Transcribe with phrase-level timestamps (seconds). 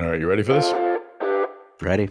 [0.00, 0.72] All right, you ready for this?
[1.82, 2.08] Ready.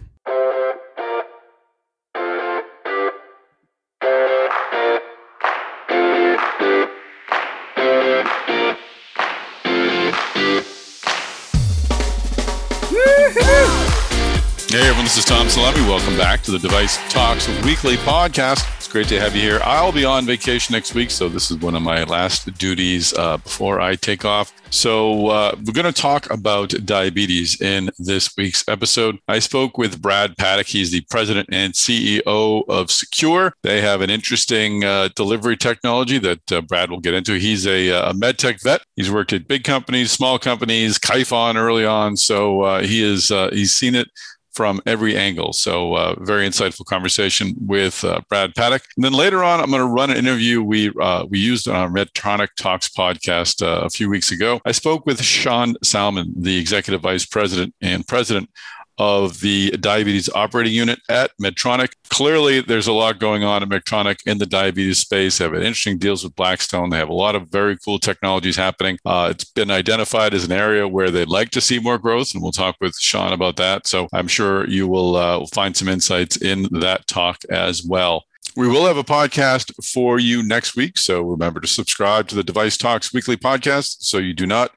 [15.07, 15.87] This is Tom Salemi.
[15.87, 18.67] Welcome back to the Device Talks Weekly Podcast.
[18.75, 19.61] It's great to have you here.
[19.63, 23.37] I'll be on vacation next week, so this is one of my last duties uh,
[23.37, 24.51] before I take off.
[24.69, 29.17] So uh, we're going to talk about diabetes in this week's episode.
[29.29, 30.67] I spoke with Brad Paddock.
[30.67, 33.53] He's the president and CEO of CeQur.
[33.63, 37.35] They have an interesting uh, delivery technology that uh, Brad will get into.
[37.35, 38.81] He's a, a med tech vet.
[38.97, 42.17] He's worked at big companies, small companies, Kyphon early on.
[42.17, 44.09] So uh, he is uh, he's seen it
[44.57, 45.53] from every angle.
[45.53, 48.81] So, uh, very insightful conversation with uh, Brad Paddock.
[48.95, 51.75] And then later on, I'm going to run an interview we uh, we used on
[51.75, 54.59] our Medtronic Talks podcast uh, a few weeks ago.
[54.65, 58.49] I spoke with Sean Salmon, the executive vice president and president
[58.97, 61.89] of the diabetes operating unit at Medtronic.
[62.09, 65.37] Clearly, there's a lot going on at Medtronic in the diabetes space.
[65.37, 66.89] They have interesting deals with Blackstone.
[66.89, 68.97] They have a lot of very cool technologies happening.
[69.05, 72.41] Uh, it's been identified as an area where they'd like to see more growth, and
[72.41, 73.87] we'll talk with Sean about that.
[73.87, 78.25] So I'm sure you will uh, find some insights in that talk as well.
[78.55, 80.97] We will have a podcast for you next week.
[80.97, 84.71] So remember to subscribe to the Device Talks weekly podcast so you do not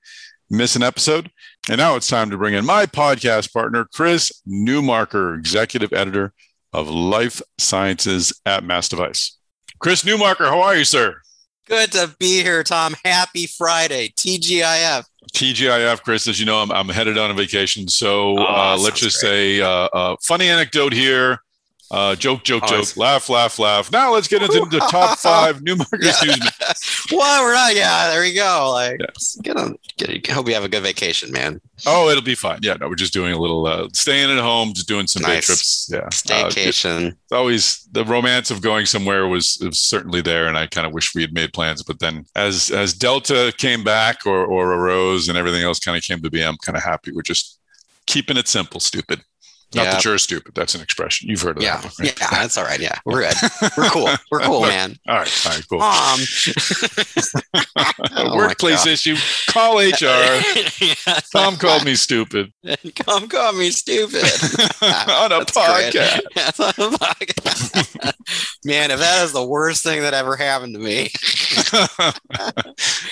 [0.51, 1.31] miss an episode.
[1.69, 6.33] And now it's time to bring in my podcast partner, Chris Newmarker, executive editor
[6.73, 9.39] of Life Sciences at Mass Device.
[9.79, 11.21] Chris Newmarker, how are you, sir?
[11.67, 12.95] Good to be here, Tom.
[13.05, 15.05] Happy Friday, TGIF.
[15.33, 17.87] TGIF, Chris, as you know, I'm, I'm headed on a vacation.
[17.89, 19.31] So oh, uh, let's just great.
[19.31, 21.39] say, uh, uh, funny anecdote here.
[21.91, 23.91] Uh, joke, joke, oh, joke, laugh, laugh, laugh.
[23.91, 26.39] Now let's get into the top five new markets news.
[27.11, 27.75] well, we're not.
[27.75, 28.71] Yeah, there we go.
[28.73, 29.37] Like, yes.
[29.43, 29.77] get on.
[29.97, 31.61] Get, hope you have a good vacation, man.
[31.87, 32.61] Oh, it'll be fine.
[32.63, 35.41] Yeah, no, we're just doing a little uh, staying at home, just doing some nice.
[35.41, 35.91] day trips.
[35.93, 37.09] Yeah, staycation.
[37.09, 40.87] Uh, it's always the romance of going somewhere was, was certainly there, and I kind
[40.87, 41.83] of wish we had made plans.
[41.83, 46.05] But then, as as Delta came back or or arose and everything else kind of
[46.05, 47.11] came to be, I'm kind of happy.
[47.13, 47.59] We're just
[48.07, 49.25] keeping it simple, stupid.
[49.73, 49.91] Not yeah.
[49.93, 50.55] that you're stupid.
[50.57, 51.29] That's an expression.
[51.29, 51.81] You've heard of yeah.
[51.81, 51.99] that.
[51.99, 52.21] Right?
[52.21, 52.81] Yeah, that's all right.
[52.81, 53.35] Yeah, we're good.
[53.77, 54.09] We're cool.
[54.33, 54.97] We're cool, man.
[55.07, 55.47] all right.
[55.47, 55.65] All right.
[55.69, 55.81] Cool.
[55.81, 56.21] Um,
[58.37, 59.15] workplace issue.
[59.49, 60.41] Call HR.
[60.81, 62.53] yeah, Tom called me stupid.
[62.97, 64.25] Tom called me stupid
[64.83, 66.23] on a podcast.
[66.35, 68.15] That's on a podcast.
[68.65, 71.11] man, if that is the worst thing that ever happened to me.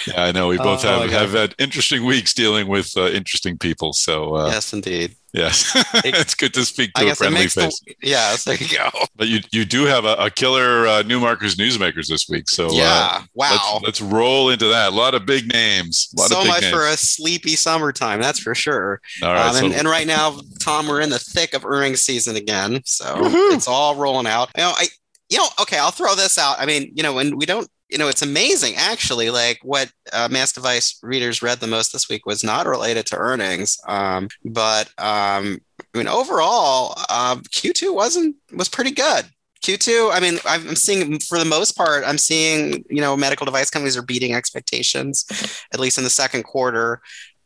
[0.08, 0.48] yeah, I know.
[0.48, 3.92] We both oh, have, have had interesting weeks dealing with uh, interesting people.
[3.92, 5.14] So uh, yes, indeed.
[5.34, 5.72] Yes,
[6.04, 7.80] it's good to speak to a friendly face.
[7.86, 8.88] The, yes, there you go.
[9.16, 12.72] But you you do have a, a killer uh, Newmarkers newsmakers this week, so uh,
[12.72, 13.80] yeah, uh, wow.
[13.82, 14.92] Let's, let's, roll into that.
[14.92, 16.12] A lot of big names.
[16.16, 16.74] A lot so of big much names.
[16.74, 19.00] for a sleepy summertime, that's for sure.
[19.22, 22.02] All right, um, so, and, and, right now, Tom, we're in the thick of earnings
[22.02, 23.52] season again, so woo-hoo.
[23.52, 24.50] it's all rolling out.
[24.56, 24.86] You know, I
[25.28, 26.58] you know, okay, I'll throw this out.
[26.58, 29.30] I mean, you know, when we don't you know, it's amazing actually.
[29.30, 33.16] Like what uh, Mass Device readers read the most this week was not related to
[33.16, 35.58] earnings, um, but um,
[35.94, 39.26] I mean, overall, uh, Q2 wasn't was pretty good.
[39.62, 43.70] Q2, I mean, I'm seeing for the most part, I'm seeing you know medical device
[43.70, 45.24] companies are beating expectations,
[45.72, 47.00] at least in the second quarter.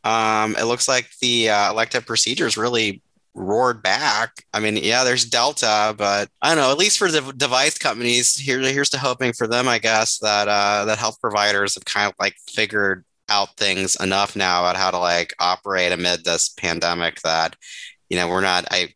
[0.05, 3.01] Um, it looks like the uh, elective procedures really
[3.35, 4.45] roared back.
[4.53, 6.71] I mean, yeah, there's Delta, but I don't know.
[6.71, 10.49] At least for the device companies, here here's to hoping for them, I guess, that
[10.49, 14.91] uh, that health providers have kind of like figured out things enough now about how
[14.91, 17.57] to like operate amid this pandemic that
[18.09, 18.67] you know we're not.
[18.71, 18.89] I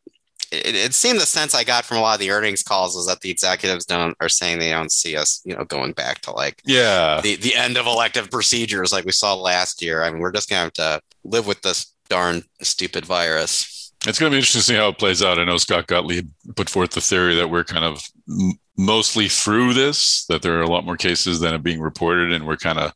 [0.53, 3.07] it, it seemed the sense I got from a lot of the earnings calls was
[3.07, 6.33] that the executives don't are saying they don't see us, you know, going back to
[6.33, 10.03] like yeah the the end of elective procedures like we saw last year.
[10.03, 13.76] I mean, we're just gonna have to live with this darn stupid virus.
[14.07, 15.39] It's going to be interesting to see how it plays out.
[15.39, 19.75] I know Scott Gottlieb put forth the theory that we're kind of m- mostly through
[19.75, 22.79] this, that there are a lot more cases than are being reported, and we're kind
[22.79, 22.93] of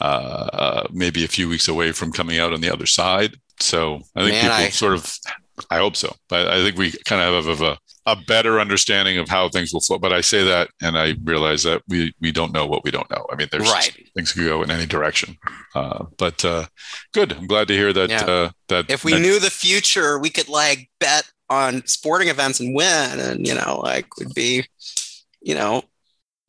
[0.00, 3.36] uh, uh, maybe a few weeks away from coming out on the other side.
[3.60, 5.16] So I think Man, people I, sort of,
[5.70, 6.14] I hope so.
[6.28, 9.80] But I think we kind of have a, a better understanding of how things will
[9.80, 9.98] flow.
[9.98, 13.10] But I say that, and I realize that we we don't know what we don't
[13.10, 13.26] know.
[13.30, 13.96] I mean, there's right.
[14.14, 15.36] things could go in any direction.
[15.74, 16.66] Uh, but uh,
[17.12, 17.32] good.
[17.32, 18.10] I'm glad to hear that.
[18.10, 18.24] Yeah.
[18.24, 22.74] Uh, that if we knew the future, we could like bet on sporting events and
[22.74, 24.64] win, and you know, like would be,
[25.40, 25.84] you know,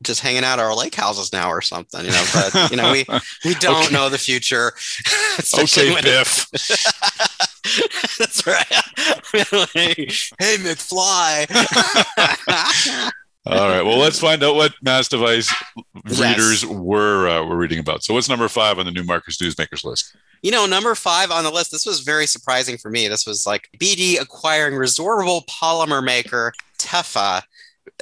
[0.02, 2.26] just hanging out our lake houses now or something, you know.
[2.34, 3.06] But you know, we
[3.46, 3.94] we don't okay.
[3.94, 4.74] know the future.
[5.60, 6.48] okay, Biff.
[8.20, 8.66] That's right.
[9.74, 11.50] hey, McFly.
[13.46, 13.82] All right.
[13.82, 15.54] Well, let's find out what Mass Device
[16.06, 16.66] readers yes.
[16.66, 18.04] were uh, were reading about.
[18.04, 20.16] So, what's number five on the New Newmarkers Newsmakers list?
[20.42, 23.08] You know, number five on the list, this was very surprising for me.
[23.08, 27.44] This was like BD acquiring resorbable polymer maker Tepha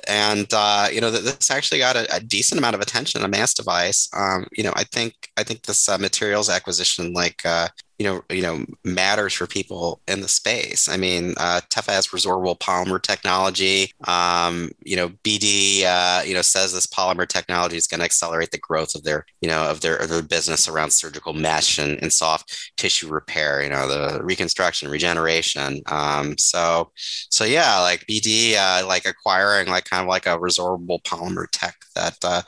[0.07, 3.53] and uh, you know this actually got a, a, decent amount of attention on mass
[3.53, 4.09] device.
[4.15, 7.67] Um, you know, I think I think this uh, materials acquisition, like uh,
[8.01, 10.89] you know, you know, matters for people in the space.
[10.89, 13.93] I mean, uh, Tepha has resorbable polymer technology.
[14.07, 18.49] Um, you know, BD, uh, you know, says this polymer technology is going to accelerate
[18.49, 22.01] the growth of their, you know, of their, of their business around surgical mesh and,
[22.01, 23.61] and soft tissue repair.
[23.61, 25.81] You know, the reconstruction, regeneration.
[25.85, 31.03] Um, so, so yeah, like BD, uh, like acquiring like kind of like a resorbable
[31.03, 32.41] polymer tech that, uh,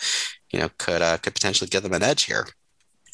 [0.51, 2.47] you know, could uh, could potentially give them an edge here.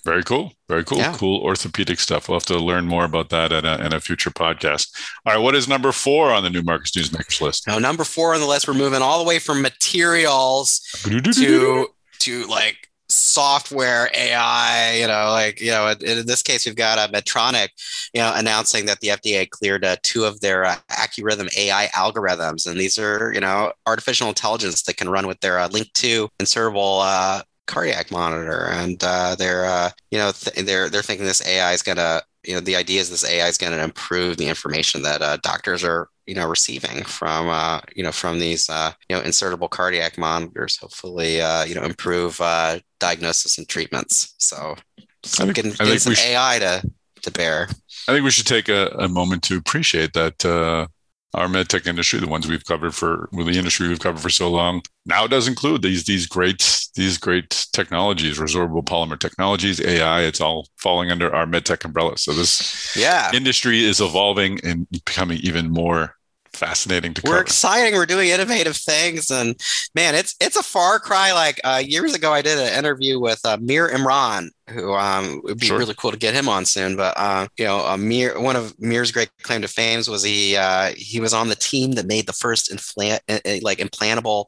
[0.05, 0.53] Very cool.
[0.69, 0.99] Very cool.
[0.99, 1.13] Yeah.
[1.13, 2.29] Cool orthopedic stuff.
[2.29, 4.89] We'll have to learn more about that in a, in a future podcast.
[5.25, 5.41] All right.
[5.41, 7.67] What is number four on the Newmarkers Newsmakers list?
[7.67, 11.87] Now, number four on the list, we're moving all the way from materials to,
[12.19, 17.11] to like software AI, you know, like, you know, in, this case, we've got a
[17.11, 17.69] Medtronic,
[18.13, 22.69] you know, announcing that the FDA cleared uh, two of their uh, AccuRhythm AI algorithms.
[22.69, 26.29] And these are, you know, artificial intelligence that can run with their uh, LINQ 2
[26.39, 31.45] insertable uh, cardiac monitor, and uh, they're uh, you know th- they're they're thinking this
[31.47, 34.47] AI is gonna you know the idea is this AI is going to improve the
[34.47, 38.91] information that uh, doctors are you know receiving from uh, you know from these uh,
[39.07, 40.77] you know insertable cardiac monitors.
[40.77, 44.33] Hopefully, uh, you know improve uh, diagnosis and treatments.
[44.37, 44.75] So,
[45.23, 47.67] so I think, getting, some AI to to bear.
[48.07, 50.87] I think we should take a, a moment to appreciate that uh,
[51.33, 54.49] our medtech industry, the ones we've covered for well, the industry we've covered for so
[54.49, 60.21] long, now does include these these great these great technologies, resorbable polymer technologies, AI.
[60.21, 62.17] It's all falling under our medtech umbrella.
[62.17, 66.15] So this yeah industry is evolving and becoming even more
[66.59, 67.41] fascinating to we're cover.
[67.41, 69.55] exciting we're doing innovative things and
[69.95, 73.39] man it's it's a far cry like uh, years ago i did an interview with
[73.45, 75.79] uh, mir imran who um, would be sure.
[75.79, 78.77] really cool to get him on soon but uh, you know uh, mir one of
[78.77, 82.27] mir's great claim to fame was he uh, he was on the team that made
[82.27, 84.45] the first infla- uh, like implantable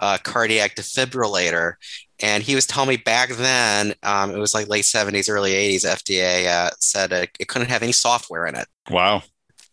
[0.00, 1.74] uh, cardiac defibrillator
[2.22, 5.84] and he was telling me back then, um, it was like late 70s, early 80s,
[5.84, 8.68] FDA uh, said it, it, couldn't have any software in it.
[8.88, 9.24] Wow.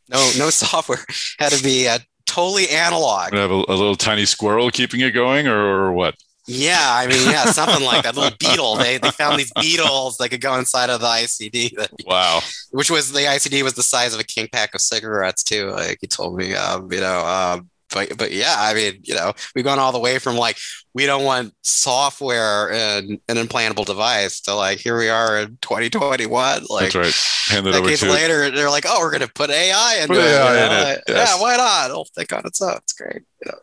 [0.09, 1.05] No, no software.
[1.37, 3.33] Had to be uh, totally analog.
[3.33, 6.15] Have a, a, little tiny squirrel keeping it going, or, or what?
[6.51, 8.15] Yeah, I mean, yeah, something like that.
[8.15, 8.75] Little beetle.
[8.77, 11.75] They they found these beetles that could go inside of the ICD.
[11.75, 12.41] That, wow.
[12.71, 15.69] Which was the ICD was the size of a king pack of cigarettes too.
[15.69, 19.33] Like he told me, um, you know, um, but but yeah, I mean, you know,
[19.55, 20.57] we've gone all the way from like
[20.93, 26.65] we don't want software and an implantable device to like here we are in 2021.
[26.69, 27.55] Like that's right.
[27.55, 30.17] Hand it decades over to later, they're like, oh, we're gonna put AI into put
[30.17, 30.25] it.
[30.25, 31.03] AI in it.
[31.07, 31.35] Yes.
[31.35, 31.89] Yeah, why not?
[31.89, 32.77] It'll think on its own.
[32.77, 33.23] It's great.
[33.43, 33.57] You know.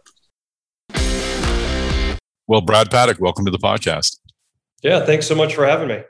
[2.48, 4.18] Well, Brad Paddock, welcome to the podcast.
[4.82, 6.02] Yeah, thanks so much for having me.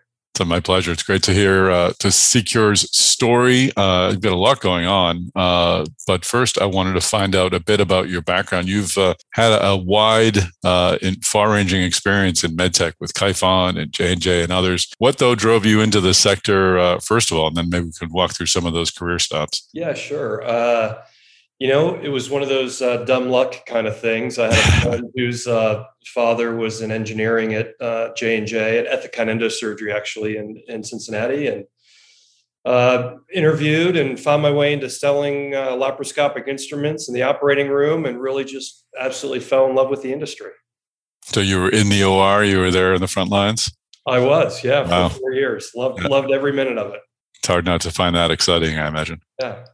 [0.44, 0.92] My pleasure.
[0.92, 3.72] It's great to hear uh, to CeQur's story.
[3.76, 7.54] Uh, you've got a lot going on, uh, but first, I wanted to find out
[7.54, 8.68] a bit about your background.
[8.68, 14.20] You've uh, had a wide, uh, far-ranging experience in medtech with Kyphon and J and
[14.20, 14.92] J and others.
[14.98, 17.92] What though drove you into the sector uh, first of all, and then maybe we
[17.92, 19.68] could walk through some of those career stops.
[19.72, 20.42] Yeah, sure.
[21.58, 24.38] You know, it was one of those uh, dumb luck kind of things.
[24.38, 28.78] I had a friend whose uh, father was in engineering at uh, J and J
[28.78, 31.64] at Ethicon Endosurgery, actually in in Cincinnati, and
[32.66, 38.04] uh, interviewed and found my way into selling uh, laparoscopic instruments in the operating room,
[38.04, 40.50] and really just absolutely fell in love with the industry.
[41.22, 42.44] So you were in the OR.
[42.44, 43.70] You were there in the front lines.
[44.06, 45.08] I was, yeah, for wow.
[45.08, 45.72] four years.
[45.74, 46.08] Loved yeah.
[46.08, 47.00] loved every minute of it.
[47.36, 49.20] It's hard not to find that exciting, I imagine.
[49.40, 49.64] Yeah.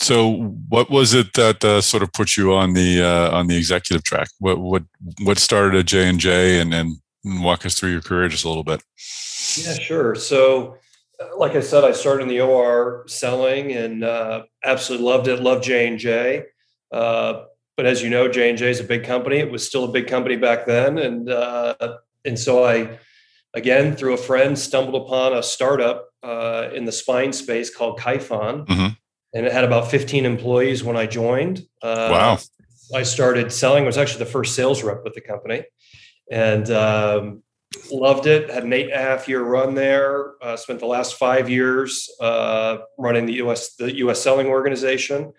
[0.00, 3.56] So, what was it that uh, sort of put you on the uh, on the
[3.56, 4.28] executive track?
[4.38, 4.84] What what
[5.22, 8.62] what started at J and J, and walk us through your career just a little
[8.62, 8.82] bit.
[9.56, 10.14] Yeah, sure.
[10.14, 10.76] So,
[11.20, 15.42] uh, like I said, I started in the OR selling, and uh, absolutely loved it.
[15.42, 16.44] Loved J and J.
[16.92, 17.44] Uh,
[17.76, 19.38] but as you know, J and J is a big company.
[19.38, 21.74] It was still a big company back then, and uh,
[22.24, 22.98] and so I,
[23.52, 26.04] again, through a friend, stumbled upon a startup
[26.72, 28.64] in the spine space called Kyphon.
[28.66, 28.88] Mm-hmm
[29.34, 31.60] and it had about 15 employees when I joined.
[31.82, 32.38] Uh, wow.
[32.94, 33.84] I started selling.
[33.84, 35.64] I was actually the first sales rep with the company,
[36.30, 37.42] and um,
[37.92, 38.48] loved it.
[38.50, 40.42] Had an eight and a half year run there.
[40.42, 43.74] Uh, spent the last five years uh, running the U.S.
[43.74, 44.22] the U.S.
[44.22, 45.32] selling organization.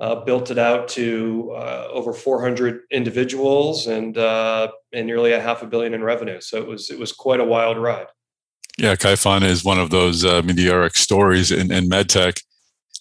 [0.00, 5.62] Uh, built it out to uh, over 400 individuals and uh, and nearly a half
[5.62, 6.40] a billion in revenue.
[6.40, 8.06] So it was it was quite a wild ride.
[8.76, 12.40] Yeah, Kyphon is one of those meteoric stories in, in medtech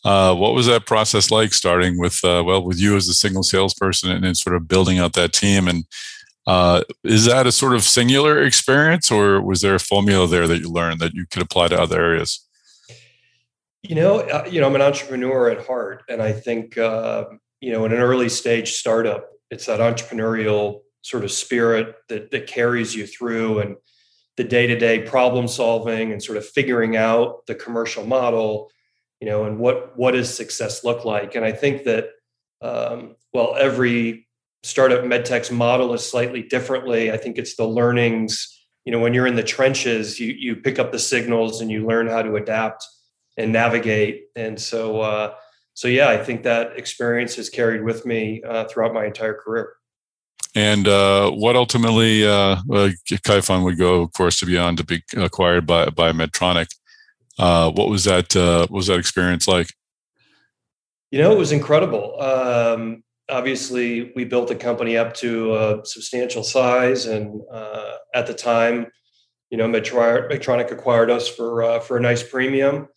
[0.04, 3.44] uh, what was that process like starting with, uh, well, with you as a single
[3.44, 5.68] salesperson and then sort of building out that team?
[5.68, 5.86] And
[6.46, 10.60] uh, is that a sort of singular experience or was there a formula there that
[10.60, 12.48] you learned that you could apply to other areas?
[13.84, 17.26] You know, uh, you know, I'm an entrepreneur at heart, and I think uh,
[17.62, 22.48] you know, in an early stage startup, it's that entrepreneurial sort of spirit that that
[22.48, 23.78] carries you through, and
[24.36, 28.70] the day to day problem solving, and sort of figuring out the commercial model,
[29.20, 31.36] you know, and what what does success look like.
[31.36, 32.10] And I think that
[32.62, 34.28] um, well, every
[34.64, 37.12] startup medtech's model is slightly differently.
[37.12, 38.54] I think it's the learnings.
[38.86, 41.86] You know, when you're in the trenches, you you pick up the signals and you
[41.86, 42.86] learn how to adapt
[43.38, 44.26] and navigate.
[44.36, 45.34] And so, uh,
[45.74, 49.74] so yeah, I think that experience has carried with me uh, throughout my entire career.
[50.56, 52.90] And uh, what ultimately, uh, uh,
[53.24, 56.70] Kyphon would go, of course, to be on to be acquired by by Medtronic.
[57.38, 58.36] Uh, what was that?
[58.36, 59.74] Uh, what was that experience like?
[61.12, 62.20] You know, it was incredible.
[62.22, 68.34] Um, obviously, we built the company up to a substantial size, and uh, at the
[68.34, 68.88] time,
[69.50, 72.88] you know, Medtronic acquired us for uh, for a nice premium.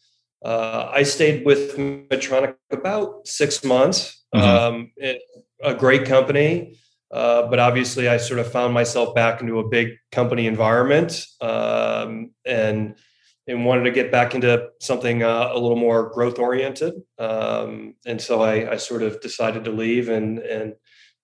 [0.45, 4.25] Uh, I stayed with Medtronic about six months.
[4.35, 4.47] Mm-hmm.
[4.47, 5.21] Um, it,
[5.63, 6.79] a great company,
[7.11, 12.31] uh, but obviously, I sort of found myself back into a big company environment, um,
[12.45, 12.95] and
[13.47, 16.95] and wanted to get back into something uh, a little more growth oriented.
[17.19, 20.75] Um, and so I, I, sort of decided to leave and and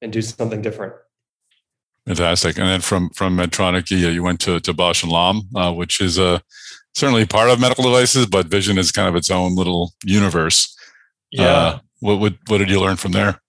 [0.02, 0.94] and do something different.
[2.06, 2.58] Fantastic.
[2.58, 6.00] And then from from Medtronic, you, you went to to Bausch and Lomb, uh, which
[6.00, 6.38] is a uh,
[6.94, 10.74] certainly part of medical devices, but vision is kind of its own little universe.
[11.30, 11.44] Yeah.
[11.44, 13.40] Uh, what, what what did you learn from there?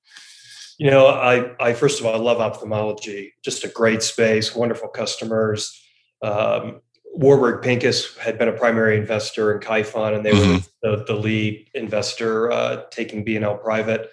[0.77, 3.33] You know, I I first of all I love ophthalmology.
[3.43, 5.79] Just a great space, wonderful customers.
[6.21, 6.81] Um,
[7.17, 10.87] Warburg Pincus had been a primary investor in Kyphon, and they mm-hmm.
[10.87, 14.11] were the, the, lead investor uh, taking B&L private.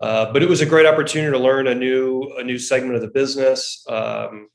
[0.00, 3.02] Uh, but it was a great opportunity to learn a new a new segment of
[3.02, 3.84] the business.
[3.88, 4.48] Um,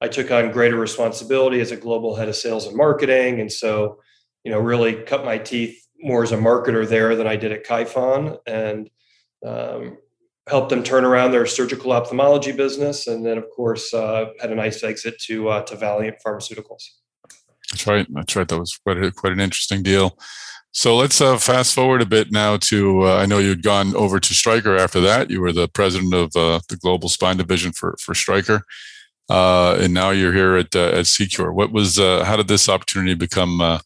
[0.00, 4.00] I took on greater responsibility as a global head of sales and marketing, and so
[4.44, 7.64] you know really cut my teeth more as a marketer there than I did at
[7.64, 8.88] Kyphon, and
[9.44, 9.98] um,
[10.48, 14.54] helped them turn around their surgical ophthalmology business, and then of course uh, had a
[14.54, 16.84] nice exit to uh, to Valeant Pharmaceuticals.
[17.72, 18.06] That's right.
[18.10, 18.46] That's right.
[18.46, 20.16] That was quite a, quite an interesting deal.
[20.74, 24.18] So let's uh, fast forward a bit now to uh, I know you'd gone over
[24.18, 25.30] to Stryker after that.
[25.30, 28.62] You were the president of uh, the global spine division for for Stryker,
[29.28, 31.52] uh, and now you're here at uh, at CeQur.
[31.52, 33.80] What was uh, how did this opportunity become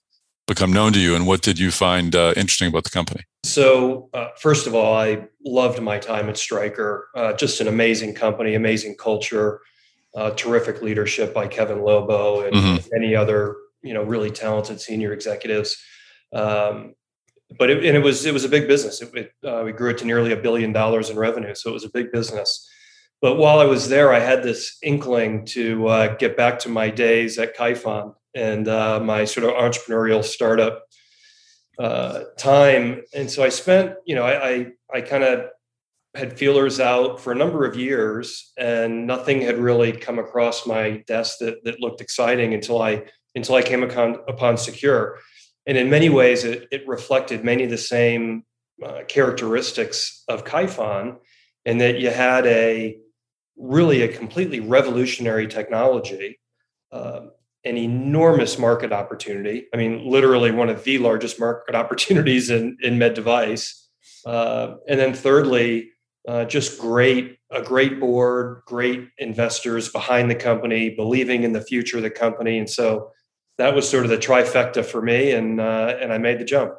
[0.47, 3.25] become known to you, and what did you find interesting about the company?
[3.43, 7.09] So first of all, I loved my time at Stryker.
[7.37, 9.61] just an amazing company, amazing culture.
[10.37, 12.89] terrific leadership by Kevin Lobo and mm-hmm.
[12.93, 15.77] many other you know really talented senior executives.
[16.33, 16.95] Um,
[17.59, 19.01] but it, and it was it was a big business.
[19.01, 21.75] It, it uh, we grew it to nearly a billion dollars in revenue, so it
[21.75, 22.69] was a big business.
[23.23, 26.91] But while I was there, I had this inkling to uh, get back to my
[26.91, 30.85] days at Kyphon and uh, my sort of entrepreneurial startup
[31.79, 33.03] uh, time.
[33.15, 35.47] And so I spent, you know, I I, I kind of
[36.15, 41.03] had feelers out for a number of years, and nothing had really come across my
[41.07, 43.05] desk that that looked exciting until I
[43.37, 45.17] until I came upon, upon CeQur.
[45.67, 48.45] And in many ways, it, it reflected many of the same
[48.85, 51.19] uh, characteristics of Kyphon,
[51.65, 52.97] in that you had a
[53.57, 56.39] really a completely revolutionary technology,
[56.93, 57.23] uh,
[57.65, 59.67] an enormous market opportunity.
[59.75, 63.89] I mean, literally one of the largest market opportunities in, in med device.
[64.25, 65.91] Uh, and then thirdly,
[66.29, 71.97] uh, just great, a great board, great investors behind the company, believing in the future
[71.97, 72.59] of the company.
[72.59, 73.11] And so
[73.59, 76.75] that was sort of the trifecta for me, and uh, and I made the jump.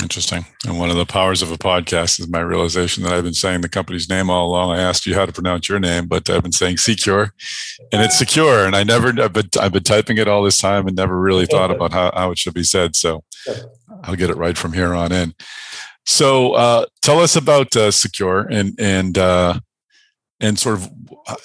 [0.00, 0.46] Interesting.
[0.66, 3.60] And one of the powers of a podcast is my realization that I've been saying
[3.60, 4.70] the company's name all along.
[4.70, 7.34] I asked you how to pronounce your name, but I've been saying Secure,
[7.92, 8.66] and it's CeQur.
[8.66, 11.46] And I never, I've been, I've been typing it all this time and never really
[11.46, 12.96] thought about how, how it should be said.
[12.96, 13.22] So
[14.02, 15.34] I'll get it right from here on in.
[16.06, 19.60] So uh, tell us about uh, CeQur and and uh,
[20.40, 20.90] and sort of,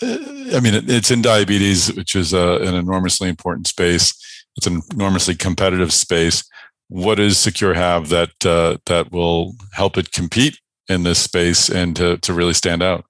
[0.02, 4.16] I mean, it's in diabetes, which is uh, an enormously important space
[4.58, 6.44] it's an enormously competitive space.
[6.90, 10.60] What does CeQur have that uh, that will help it compete
[10.90, 13.06] in this space and to, to really stand out?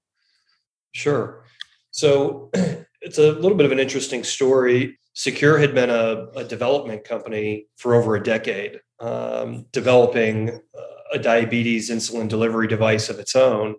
[0.94, 1.44] Sure.
[1.92, 2.50] So
[3.01, 5.00] it's a little bit of an interesting story.
[5.16, 11.20] CeQur had been a, a development company for over a decade, um, developing uh, a
[11.20, 13.75] diabetes insulin delivery device of its own.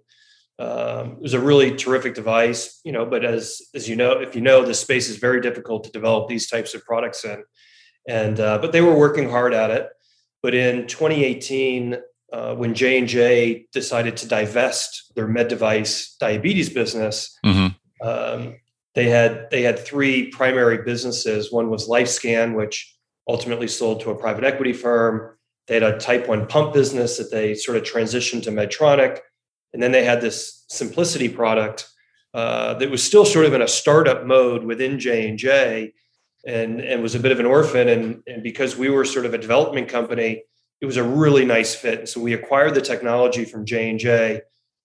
[0.59, 3.07] Um, it was a really terrific device, you know.
[3.07, 6.29] But as as you know, if you know, the space is very difficult to develop
[6.29, 7.45] these types of products in
[8.09, 9.89] and uh, but they were working hard at it.
[10.43, 11.99] But in 2018,
[12.33, 18.09] uh, when J and J decided to divest their med device diabetes business, mm-hmm.
[18.09, 18.57] um,
[18.95, 21.53] they had they had three primary businesses.
[21.53, 22.97] One was LifeScan, which
[23.29, 25.37] ultimately sold to a private equity firm.
[25.67, 29.19] They had a type 1 pump business that they sort of transitioned to Medtronic.
[29.73, 31.89] And then they had this simplicity product
[32.35, 35.93] uh, that was still sort of in a startup mode within J&J
[36.47, 37.89] and, and was a bit of an orphan.
[37.89, 40.43] And, and because we were sort of a development company,
[40.81, 42.01] it was a really nice fit.
[42.01, 44.43] And so we acquired the technology from J&J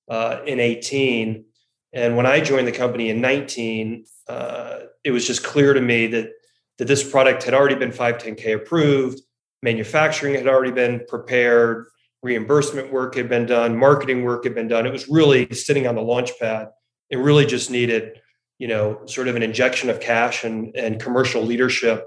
[0.10, 1.46] uh, in 18.
[1.94, 6.08] And when I joined the company in 19, uh, it was just clear to me
[6.08, 6.32] that,
[6.80, 9.22] that this product had already been 510K approved,
[9.62, 11.86] manufacturing had already been prepared,
[12.24, 14.86] reimbursement work had been done, marketing work had been done.
[14.86, 16.70] It was really sitting on the launch pad.
[17.10, 18.22] It really just needed,
[18.58, 22.06] you know, sort of an injection of cash and, and commercial leadership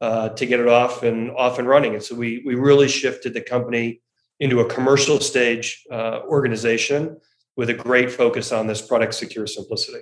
[0.00, 1.94] uh, to get it off and off and running.
[1.94, 4.00] And so we we really shifted the company
[4.38, 7.16] into a commercial stage uh, organization
[7.56, 10.00] with a great focus on this product CeQur simplicity.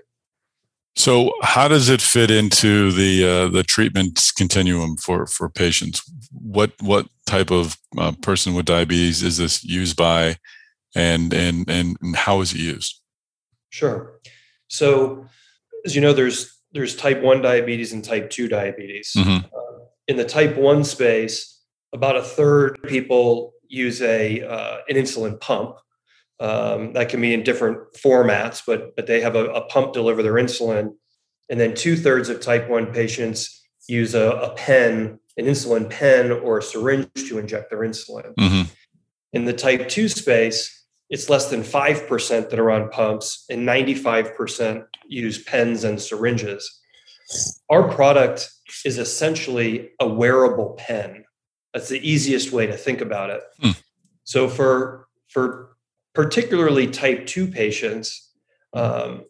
[0.97, 6.03] So, how does it fit into the uh, the treatment continuum for for patients?
[6.31, 10.37] What what type of uh, person with diabetes is this used by,
[10.95, 13.01] and and and how is it used?
[13.71, 14.21] Sure.
[14.69, 15.27] So,
[15.85, 19.15] as you know, there's there's type one diabetes and type two diabetes.
[19.17, 19.47] Mm-hmm.
[19.47, 21.61] Uh, in the type one space,
[21.93, 25.77] about a third people use a uh, an insulin pump,
[26.45, 30.23] um, that can be in different formats, but but they have a, a pump deliver
[30.23, 30.93] their insulin,
[31.49, 36.31] and then two thirds of type one patients use a, a, pen, an insulin pen
[36.31, 38.35] or a syringe to inject their insulin.
[38.35, 38.63] Mm-hmm.
[39.33, 43.65] In the type two space, it's less than five percent that are on pumps, and
[43.65, 46.81] ninety five percent use pens and syringes.
[47.71, 48.51] Our product
[48.85, 51.25] is essentially a wearable pen.
[51.73, 53.41] That's the easiest way to think about it.
[53.63, 53.71] Hmm.
[54.25, 55.74] So for for
[56.15, 58.31] particularly type 2 patients,
[58.73, 59.25] um,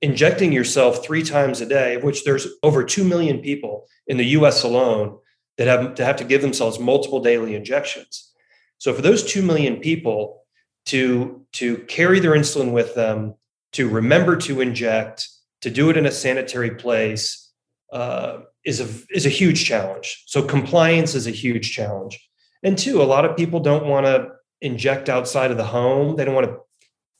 [0.00, 4.62] injecting yourself three times a day, which there's over 2 million people in the US
[4.62, 5.18] alone
[5.56, 8.32] that have to have to give themselves multiple daily injections.
[8.78, 10.44] So for those 2 million people
[10.86, 13.34] to, to carry their insulin with them,
[13.72, 15.28] to remember to inject,
[15.60, 17.52] to do it in a sanitary place
[17.92, 20.24] uh, is, a, is a huge challenge.
[20.26, 22.18] So compliance is a huge challenge.
[22.62, 24.28] And two, a lot of people don't want to
[24.60, 26.16] inject outside of the home.
[26.16, 26.58] They don't want to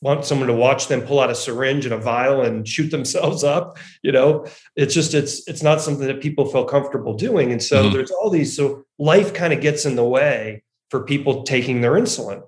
[0.00, 3.42] want someone to watch them pull out a syringe and a vial and shoot themselves
[3.42, 3.78] up.
[4.02, 4.46] You know,
[4.76, 7.52] it's just it's it's not something that people feel comfortable doing.
[7.52, 7.94] And so mm-hmm.
[7.94, 8.56] there's all these.
[8.56, 12.42] So life kind of gets in the way for people taking their insulin.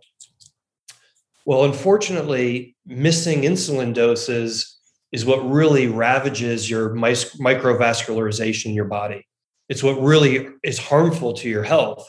[1.45, 4.79] Well, unfortunately, missing insulin doses
[5.13, 9.27] is what really ravages your microvascularization in your body.
[9.69, 12.09] It's what really is harmful to your health.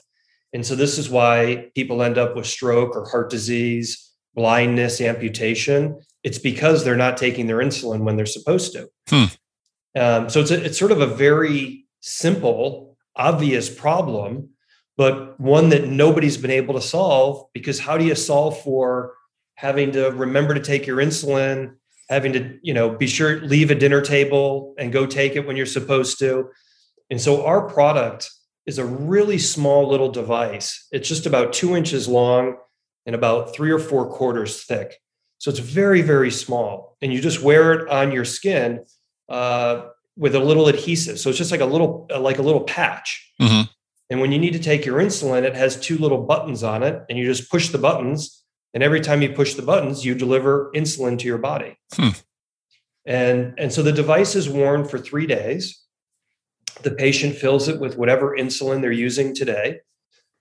[0.53, 5.99] And so this is why people end up with stroke or heart disease, blindness, amputation.
[6.23, 8.89] It's because they're not taking their insulin when they're supposed to.
[9.09, 9.25] Hmm.
[9.95, 14.49] Um, so it's a, it's sort of a very simple, obvious problem,
[14.97, 19.13] but one that nobody's been able to solve because how do you solve for
[19.55, 21.75] having to remember to take your insulin,
[22.09, 25.55] having to you know be sure leave a dinner table and go take it when
[25.57, 26.49] you're supposed to,
[27.09, 28.29] and so our product
[28.65, 30.87] is a really small little device.
[30.91, 32.57] It's just about two inches long
[33.05, 34.97] and about three or four quarters thick.
[35.39, 36.97] So it's very, very small.
[37.01, 38.85] And you just wear it on your skin
[39.29, 41.19] uh, with a little adhesive.
[41.19, 43.33] So it's just like a little, like a little patch.
[43.41, 43.71] Mm-hmm.
[44.11, 47.01] And when you need to take your insulin, it has two little buttons on it,
[47.09, 48.43] and you just push the buttons.
[48.73, 51.77] And every time you push the buttons, you deliver insulin to your body.
[51.93, 52.09] Hmm.
[53.05, 55.80] And, and so the device is worn for three days
[56.83, 59.79] the patient fills it with whatever insulin they're using today.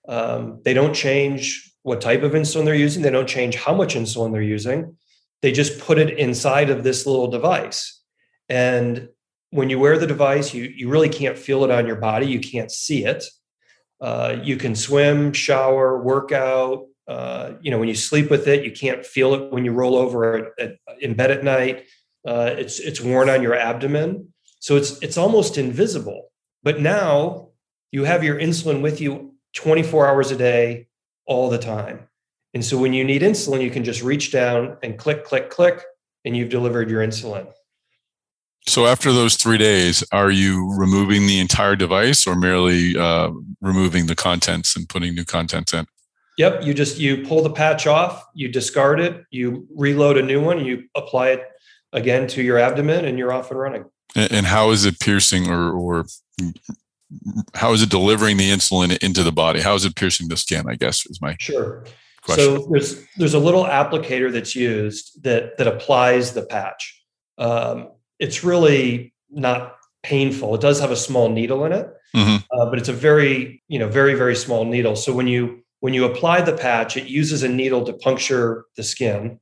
[0.07, 3.01] Um, they don't change what type of insulin they're using.
[3.01, 4.97] They don't change how much insulin they're using.
[5.41, 7.99] They just put it inside of this little device.
[8.49, 9.09] And
[9.49, 12.27] when you wear the device, you, you really can't feel it on your body.
[12.27, 13.23] You can't see it.
[13.99, 16.85] Uh, you can swim, shower, work out.
[17.07, 19.95] Uh, you know, when you sleep with it, you can't feel it when you roll
[19.95, 21.85] over at, at, in bed at night.
[22.25, 24.31] Uh, it's it's worn on your abdomen.
[24.59, 26.30] So it's it's almost invisible.
[26.63, 27.49] But now
[27.91, 30.87] you have your insulin with you 24 hours a day,
[31.25, 32.07] all the time.
[32.53, 35.83] And so when you need insulin, you can just reach down and click, click, click,
[36.25, 37.47] and you've delivered your insulin.
[38.67, 44.05] So after those three days, are you removing the entire device or merely uh, removing
[44.05, 45.87] the contents and putting new contents in?
[46.37, 50.41] Yep, you just you pull the patch off, you discard it, you reload a new
[50.41, 51.43] one, you apply it
[51.91, 53.85] again to your abdomen, and you're off and running.
[54.15, 56.05] And how is it piercing or, or
[57.55, 59.61] how is it delivering the insulin into the body?
[59.61, 60.65] How is it piercing the skin?
[60.67, 61.85] I guess is my sure.
[62.23, 62.45] Question.
[62.45, 67.03] So there's there's a little applicator that's used that that applies the patch.
[67.37, 70.53] Um, it's really not painful.
[70.55, 72.59] It does have a small needle in it, mm-hmm.
[72.59, 74.95] uh, but it's a very you know very very small needle.
[74.95, 78.83] So when you when you apply the patch, it uses a needle to puncture the
[78.83, 79.39] skin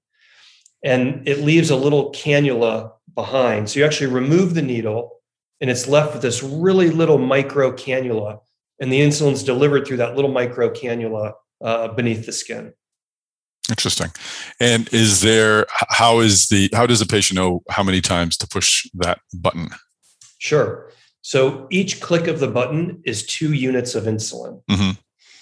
[0.84, 3.70] and it leaves a little cannula behind.
[3.70, 5.19] So you actually remove the needle
[5.62, 8.40] and it's left with this really little micro cannula.
[8.80, 12.74] And the insulin's delivered through that little micro cannula uh, beneath the skin.
[13.70, 14.12] Interesting.
[14.60, 18.48] And is there how is the how does the patient know how many times to
[18.48, 19.70] push that button?
[20.40, 20.92] Sure.
[21.22, 24.64] So each click of the button is two units of insulin.
[24.70, 24.92] Mm-hmm.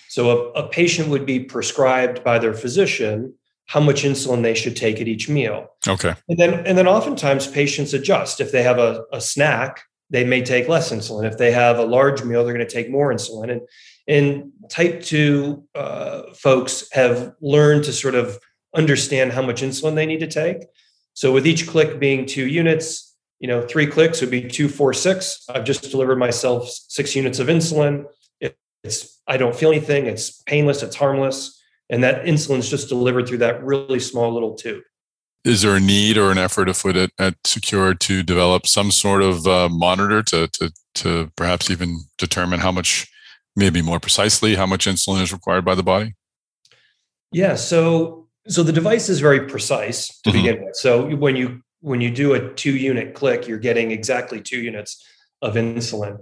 [0.10, 3.34] So a, a patient would be prescribed by their physician
[3.67, 5.67] how much insulin they should take at each meal.
[5.88, 6.15] Okay.
[6.27, 8.41] And then and then oftentimes patients adjust.
[8.41, 11.25] If they have a, a snack, they may take less insulin.
[11.25, 13.51] If they have a large meal, they're going to take more insulin.
[13.51, 13.61] And
[14.07, 18.39] and type two uh, folks have learned to sort of
[18.75, 20.65] understand how much insulin they need to take.
[21.13, 24.93] So with each click being two units, you know, three clicks would be two, four,
[24.93, 25.43] six.
[25.49, 28.05] I've just delivered myself six units of insulin.
[28.83, 30.05] It's I don't feel anything.
[30.05, 30.83] It's painless.
[30.83, 34.83] It's harmless, and that insulin is just delivered through that really small little tube.
[35.47, 39.21] Is there a need or an effort afoot at, at CeQur to develop some sort
[39.21, 43.07] of uh, monitor to, to to perhaps even determine how much,
[43.55, 46.15] maybe more precisely, how much insulin is required by the body?
[47.31, 47.55] Yeah.
[47.55, 50.38] So so the device is very precise to mm-hmm.
[50.38, 50.75] begin with.
[50.75, 55.01] So when you when you do a two unit click, you're getting exactly two units
[55.41, 56.17] of insulin.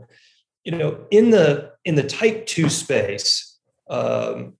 [0.63, 3.57] You know, in the in the type two space,
[3.89, 4.53] um,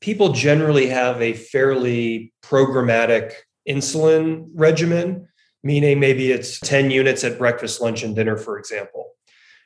[0.00, 3.32] people generally have a fairly programmatic
[3.68, 5.28] insulin regimen,
[5.62, 9.12] meaning maybe it's 10 units at breakfast, lunch, and dinner, for example.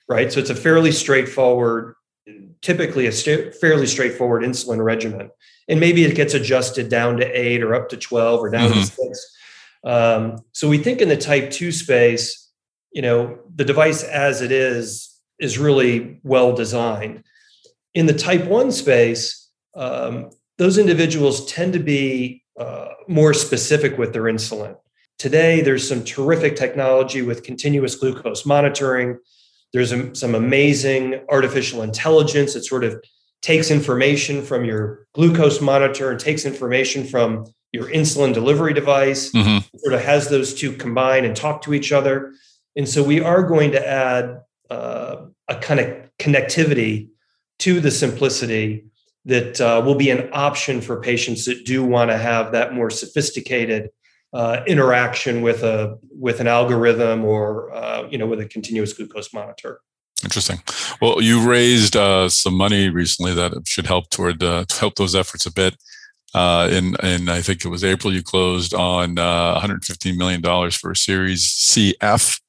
[0.09, 0.31] Right.
[0.31, 1.95] So it's a fairly straightforward,
[2.61, 5.31] typically a st- fairly straightforward insulin regimen.
[5.69, 8.81] And maybe it gets adjusted down to eight or up to 12 or down mm-hmm.
[8.81, 9.37] to six.
[9.85, 12.51] Um, so we think in the type 2 space,
[12.93, 17.25] you know, the device as it is is really well designed.
[17.95, 19.44] In the type 1 space,
[19.77, 24.77] um, those individuals tend to be uh, more specific with their insulin.
[25.19, 29.19] Today, there's some terrific technology with continuous glucose monitoring.
[29.73, 33.03] There's a, some amazing artificial intelligence that sort of
[33.43, 39.59] takes information from your glucose monitor and takes information from your insulin delivery device, mm-hmm.
[39.79, 42.33] sort of has those two combine and talk to each other.
[42.77, 47.09] And so we are going to add uh, a kind of connectivity
[47.61, 48.85] to the simplicity
[49.27, 52.91] that uh, will be an option for patients that do want to have that more
[52.91, 53.91] sophisticated
[54.35, 59.33] uh, interaction with a with an algorithm or uh, you know with a continuous glucose
[59.33, 59.81] monitor.
[60.23, 60.61] Interesting.
[61.01, 65.47] Well, you raised uh, some money recently that should help toward uh, help those efforts
[65.47, 65.77] a bit.
[66.35, 70.91] Uh, in and I think it was April you closed on 115 million dollars for
[70.91, 72.41] a Series CF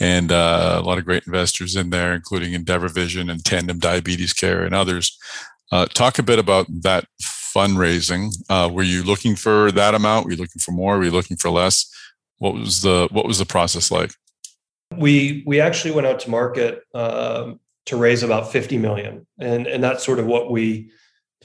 [0.00, 4.64] and a lot of great investors in there, including Endeavour Vision and Tandem Diabetes Care
[4.64, 5.16] and others.
[5.72, 7.06] Uh, talk a bit about that
[7.56, 8.30] fundraising.
[8.50, 10.26] Uh, were you looking for that amount?
[10.26, 10.98] Were you looking for more?
[10.98, 11.90] Were you looking for less?
[12.38, 14.12] What was the what was the process like?
[14.96, 19.82] We we actually went out to market um, to raise about 50 million, and and
[19.82, 20.90] that's sort of what we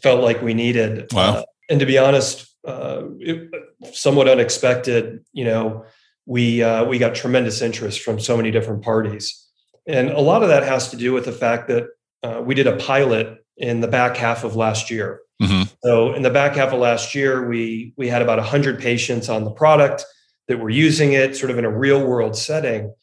[0.03, 1.07] felt like we needed.
[1.13, 1.35] Wow.
[1.35, 3.49] Uh, and to be honest, uh, it,
[3.93, 5.23] somewhat unexpected.
[5.31, 5.85] You know,
[6.25, 9.47] we uh, we got tremendous interest from so many different parties,
[9.87, 11.87] and a lot of that has to do with the fact that
[12.23, 15.21] uh, we did a pilot in the back half of last year.
[15.41, 15.63] Mm-hmm.
[15.83, 19.43] So in the back half of last year, we we had about hundred patients on
[19.43, 20.05] the product
[20.47, 22.93] that were using it, sort of in a real world setting,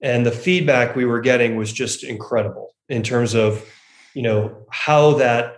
[0.00, 3.64] and the feedback we were getting was just incredible in terms of
[4.14, 5.56] you know how that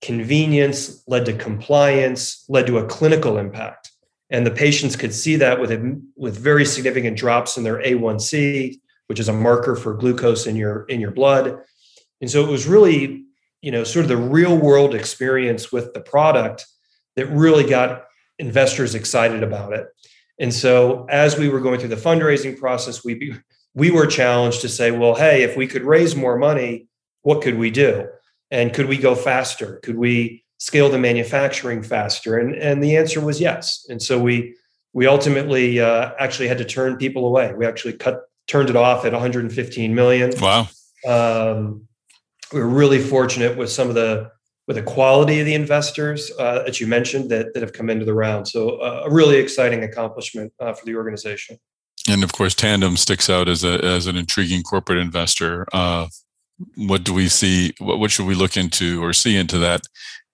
[0.00, 3.90] convenience led to compliance, led to a clinical impact
[4.30, 8.80] and the patients could see that with a, with very significant drops in their A1C,
[9.08, 11.58] which is a marker for glucose in your in your blood.
[12.20, 13.24] And so it was really,
[13.62, 16.66] you know, sort of the real world experience with the product
[17.16, 18.04] that really got
[18.38, 19.86] investors excited about it.
[20.38, 23.34] And so as we were going through the fundraising process, we
[23.74, 26.88] we were challenged to say, well, hey, if we could raise more money,
[27.22, 28.08] what could we do?
[28.50, 29.76] And could we go faster?
[29.84, 32.36] Could we scale the manufacturing faster?
[32.38, 33.86] And, and the answer was yes.
[33.88, 34.56] And so we
[34.92, 37.54] we ultimately uh, actually had to turn people away.
[37.54, 40.32] We actually cut turned it off at 115 million.
[40.40, 40.68] Wow.
[41.06, 41.86] Um,
[42.52, 44.30] we were really fortunate with some of the
[44.66, 48.04] with the quality of the investors uh, that you mentioned that that have come into
[48.04, 48.46] the round.
[48.46, 51.58] So uh, a really exciting accomplishment uh, for the organization.
[52.08, 55.66] And of course, Tandem sticks out as a as an intriguing corporate investor.
[55.72, 56.08] Uh,
[56.76, 57.72] what do we see?
[57.78, 59.82] What, what should we look into or see into that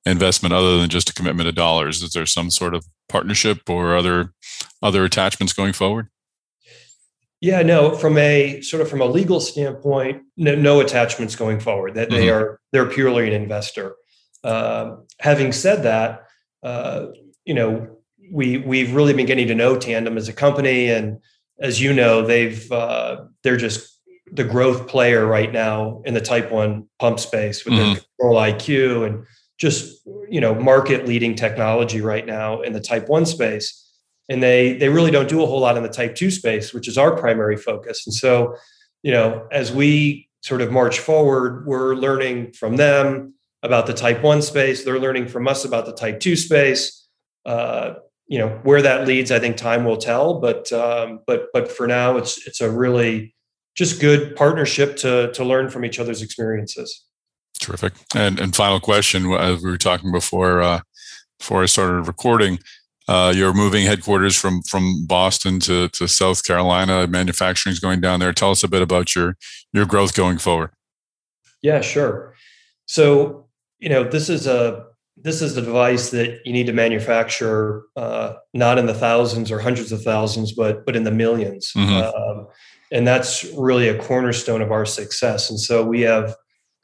[0.04, 2.02] investment other than just a commitment of dollars?
[2.02, 4.32] Is there some sort of partnership or other
[4.82, 6.08] other attachments going forward?
[7.40, 7.94] Yeah, no.
[7.94, 11.94] From a sort of from a legal standpoint, no, no attachments going forward.
[11.94, 12.16] That mm-hmm.
[12.16, 13.94] they are they're purely an investor.
[14.42, 16.24] Uh, having said that,
[16.62, 17.06] uh,
[17.44, 17.96] you know,
[18.32, 21.18] we we've really been getting to know Tandem as a company, and
[21.60, 24.00] as you know, they've uh, they're just
[24.32, 27.94] the growth player right now in the Type One pump space with mm-hmm.
[27.94, 29.26] their Control IQ and
[29.58, 33.82] just you know market leading technology right now in the Type One space.
[34.28, 36.88] And they they really don't do a whole lot in the Type Two space, which
[36.88, 38.06] is our primary focus.
[38.06, 38.56] And so,
[39.02, 44.22] you know, as we sort of march forward, we're learning from them about the Type
[44.22, 44.84] One space.
[44.84, 47.06] They're learning from us about the Type Two space.
[47.44, 47.94] Uh,
[48.28, 51.86] you know where that leads i think time will tell but um, but but for
[51.86, 53.34] now it's it's a really
[53.74, 57.04] just good partnership to to learn from each other's experiences
[57.60, 60.80] terrific and and final question as we were talking before uh,
[61.38, 62.58] before i started recording
[63.08, 67.06] uh, you're moving headquarters from from boston to to south carolina.
[67.06, 68.32] Manufacturing is going down there.
[68.32, 69.36] Tell us a bit about your
[69.72, 70.70] your growth going forward.
[71.62, 72.34] Yeah sure.
[72.86, 74.84] So you know this is a
[75.16, 79.58] this is a device that you need to manufacture uh, not in the thousands or
[79.58, 82.38] hundreds of thousands, but but in the 1000000s mm-hmm.
[82.38, 82.46] um,
[82.92, 85.50] and that's really a cornerstone of our success.
[85.50, 86.34] And so we have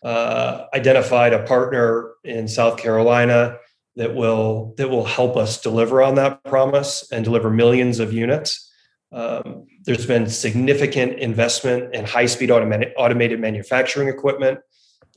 [0.03, 3.57] uh, identified a partner in South Carolina
[3.97, 8.71] that will that will help us deliver on that promise and deliver millions of units.
[9.13, 14.61] Um, there's been significant investment in high-speed automated, automated manufacturing equipment.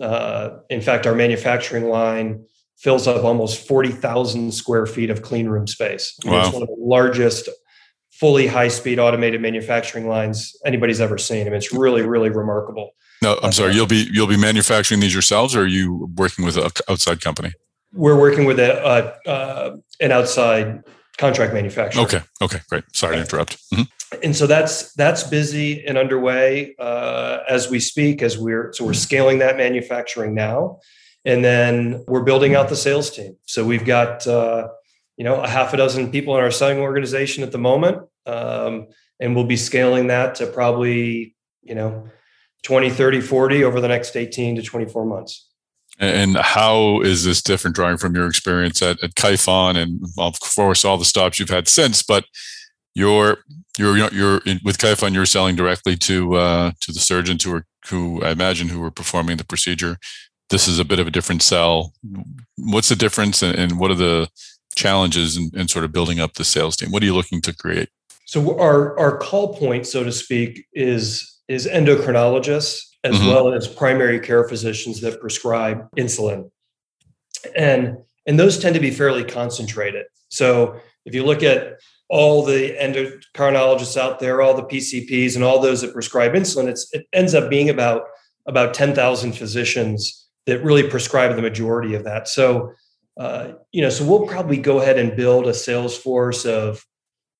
[0.01, 2.43] Uh, in fact, our manufacturing line
[2.77, 6.13] fills up almost 40,000 square feet of clean room space.
[6.25, 6.41] Wow.
[6.41, 7.47] It's one of the largest
[8.11, 11.41] fully high speed automated manufacturing lines anybody's ever seen.
[11.41, 12.91] I mean, it's really, really remarkable.
[13.21, 13.73] No, I'm sorry.
[13.73, 17.53] You'll be you'll be manufacturing these yourselves, or are you working with an outside company?
[17.95, 20.83] We're working with a uh, uh, an outside
[21.17, 22.03] contract manufacturer.
[22.03, 22.21] Okay.
[22.41, 22.59] Okay.
[22.69, 22.83] Great.
[22.93, 23.57] Sorry to interrupt.
[23.73, 23.83] Mm-hmm.
[24.23, 28.21] And so that's that's busy and underway uh, as we speak.
[28.21, 30.79] As we're so we're scaling that manufacturing now.
[31.25, 33.35] And then we're building out the sales team.
[33.45, 34.67] So we've got, uh,
[35.17, 38.03] you know, a half a dozen people in our selling organization at the moment.
[38.27, 38.87] Um,
[39.19, 42.07] and we'll be scaling that to probably, you know,
[42.63, 45.49] 20, 30, 40 over the next 18 to 24 months.
[45.97, 50.83] And how is this different drawing from your experience at, at Kyphon and of course
[50.83, 52.25] all the stops you've had since, but
[52.93, 53.37] you're
[53.77, 57.65] you're you're in, with Kyphon, you're selling directly to uh, to the surgeons who are
[57.87, 59.97] who I imagine who are performing the procedure
[60.49, 61.93] this is a bit of a different sell.
[62.57, 64.29] What's the difference and, and what are the
[64.75, 66.91] challenges in, in, sort of building up the sales team?
[66.91, 67.89] What are you looking to create?
[68.25, 73.27] So our our call point, so to speak, is is endocrinologists as mm-hmm.
[73.27, 76.49] well as primary care physicians that prescribe insulin.
[77.55, 80.05] And and those tend to be fairly concentrated.
[80.29, 81.79] So if you look at
[82.09, 86.91] all the endocrinologists out there, all the PCPs and all those that prescribe insulin, it's,
[86.93, 88.03] it ends up being about
[88.47, 92.27] about 10,000 physicians that really prescribe the majority of that.
[92.27, 92.73] So,
[93.19, 96.85] uh, you know, so we'll probably go ahead and build a sales force of,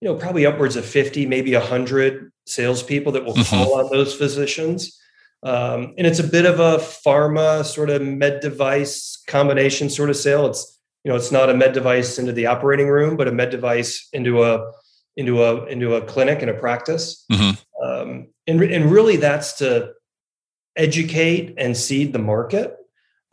[0.01, 3.55] you know, probably upwards of 50, maybe 100 salespeople that will mm-hmm.
[3.55, 4.99] call on those physicians.
[5.43, 10.17] Um, and it's a bit of a pharma sort of med device combination sort of
[10.17, 10.47] sale.
[10.47, 13.51] It's, you know, it's not a med device into the operating room, but a med
[13.51, 14.71] device into a
[15.17, 17.25] into a into a clinic and a practice.
[17.31, 17.85] Mm-hmm.
[17.85, 19.93] Um, and, and really that's to
[20.75, 22.75] educate and seed the market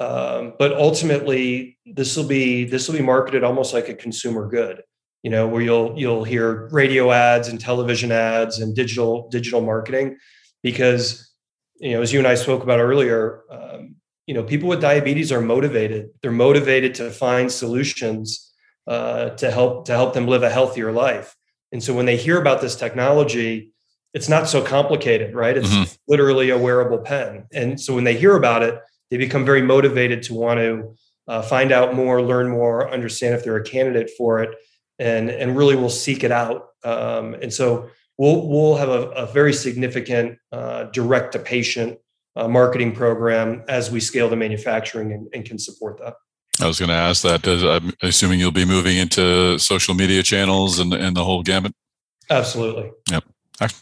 [0.02, 4.82] um, but ultimately, this will be this will be marketed almost like a consumer good.
[5.22, 10.18] You know, where you'll you'll hear radio ads and television ads and digital digital marketing,
[10.62, 11.32] because
[11.80, 15.32] you know, as you and I spoke about earlier, um, you know, people with diabetes
[15.32, 16.10] are motivated.
[16.22, 18.52] They're motivated to find solutions
[18.86, 21.36] uh, to help to help them live a healthier life.
[21.72, 23.72] And so when they hear about this technology,
[24.14, 25.56] it's not so complicated, right?
[25.56, 25.94] It's mm-hmm.
[26.06, 27.46] literally a wearable pen.
[27.52, 28.78] And so when they hear about it,
[29.10, 30.94] they become very motivated to want to
[31.28, 34.50] uh, find out more, learn more, understand if they're a candidate for it,
[34.98, 36.68] and and really will seek it out.
[36.84, 41.98] Um, and so we'll we'll have a, a very significant uh, direct to patient
[42.36, 46.14] uh, marketing program as we scale the manufacturing and, and can support that.
[46.60, 47.46] I was going to ask that.
[47.46, 51.74] I'm assuming you'll be moving into social media channels and and the whole gamut.
[52.30, 52.90] Absolutely.
[53.10, 53.24] Yep.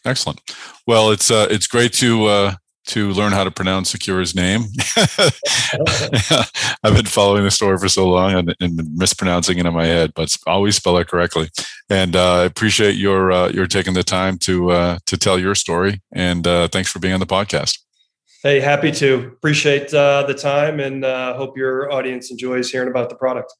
[0.04, 0.40] Excellent.
[0.86, 2.54] Well, it's uh, it's great to uh,
[2.86, 4.64] to learn how to pronounce CeQur's name.
[6.82, 10.12] I've been following the story for so long and, and mispronouncing it in my head,
[10.14, 11.50] but always spell it correctly.
[11.88, 15.54] And uh, I appreciate your uh, your taking the time to uh, to tell your
[15.54, 16.00] story.
[16.12, 17.78] And uh, thanks for being on the podcast.
[18.42, 19.26] Hey, happy to.
[19.26, 23.52] Appreciate uh, the time and uh, hope your audience enjoys hearing about the product.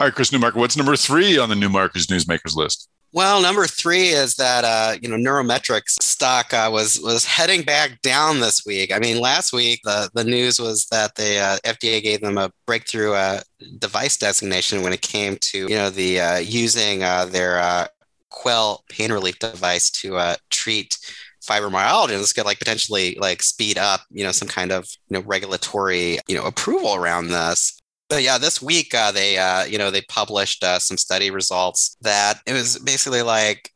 [0.00, 2.88] All right, Chris Newmark, what's number three on the Newmarkers Newsmakers list?
[3.12, 8.02] Well, number three is that uh, you know NeuroMetrix stock uh, was was heading back
[8.02, 8.92] down this week.
[8.94, 12.52] I mean, last week the the news was that the uh, FDA gave them a
[12.66, 13.40] breakthrough uh,
[13.78, 17.88] device designation when it came to you know the uh, using uh, their
[18.30, 20.98] Quell pain relief device to treat
[21.42, 22.12] fibromyalgia.
[22.12, 25.24] And this could like potentially like speed up you know some kind of you know
[25.24, 27.77] regulatory you know approval around this.
[28.08, 31.96] But yeah, this week uh, they uh, you know they published uh, some study results
[32.00, 33.70] that it was basically like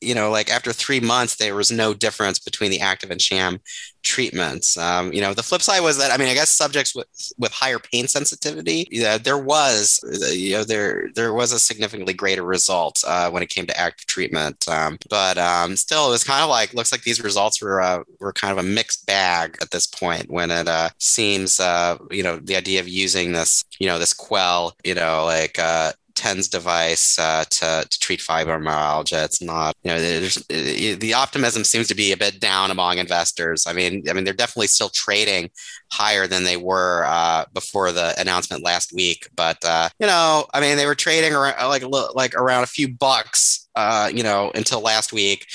[0.00, 3.60] you know, like after three months, there was no difference between the active and sham
[4.06, 4.76] treatments.
[4.76, 7.52] Um, you know, the flip side was that I mean, I guess subjects with with
[7.52, 10.00] higher pain sensitivity, yeah, there was
[10.32, 14.06] you know there there was a significantly greater result uh, when it came to active
[14.06, 14.68] treatment.
[14.68, 18.04] Um, but um, still, it was kind of like looks like these results were uh,
[18.20, 20.30] were kind of a mixed bag at this point.
[20.30, 24.12] When it uh, seems uh, you know the idea of using this you know this
[24.12, 29.24] quell you know like uh, TENS device uh, to, to treat fibromyalgia.
[29.24, 33.66] It's not, you know, the optimism seems to be a bit down among investors.
[33.66, 35.50] I mean, I mean, they're definitely still trading
[35.92, 39.28] higher than they were uh, before the announcement last week.
[39.36, 42.88] But uh, you know, I mean, they were trading around like like around a few
[42.88, 45.46] bucks, uh, you know, until last week.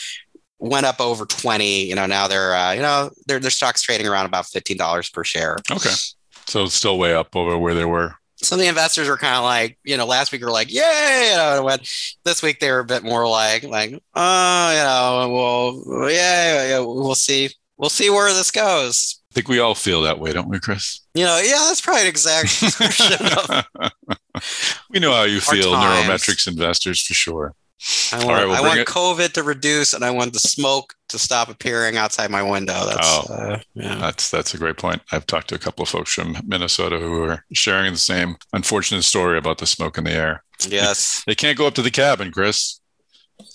[0.64, 1.86] Went up over twenty.
[1.86, 5.10] You know, now they're uh, you know their their stock's trading around about fifteen dollars
[5.10, 5.58] per share.
[5.72, 5.90] Okay,
[6.46, 9.36] so it's still way up over where they were some of the investors were kind
[9.36, 11.80] of like, you know, last week were like, yay, you know, when
[12.26, 16.80] this week they were a bit more like, like, oh, you know, well, yeah, yeah,
[16.80, 19.20] we'll see, we'll see where this goes.
[19.32, 21.02] I think we all feel that way, don't we, Chris?
[21.14, 23.66] You know, yeah, that's probably an exact description of.
[24.90, 26.08] we know how you feel, times.
[26.08, 27.56] NeuroMetrix investors, for sure.
[28.14, 28.88] I want, right, we'll I want it.
[28.88, 32.86] COVID to reduce, and I want the smoke to stop appearing outside my window.
[32.86, 33.96] That's oh, uh, yeah.
[33.96, 35.02] that's that's a great point.
[35.12, 39.04] I've talked to a couple of folks from Minnesota who are sharing the same unfortunate
[39.04, 40.44] story about the smoke in the air.
[40.68, 42.80] Yes, they, they can't go up to the cabin, Chris.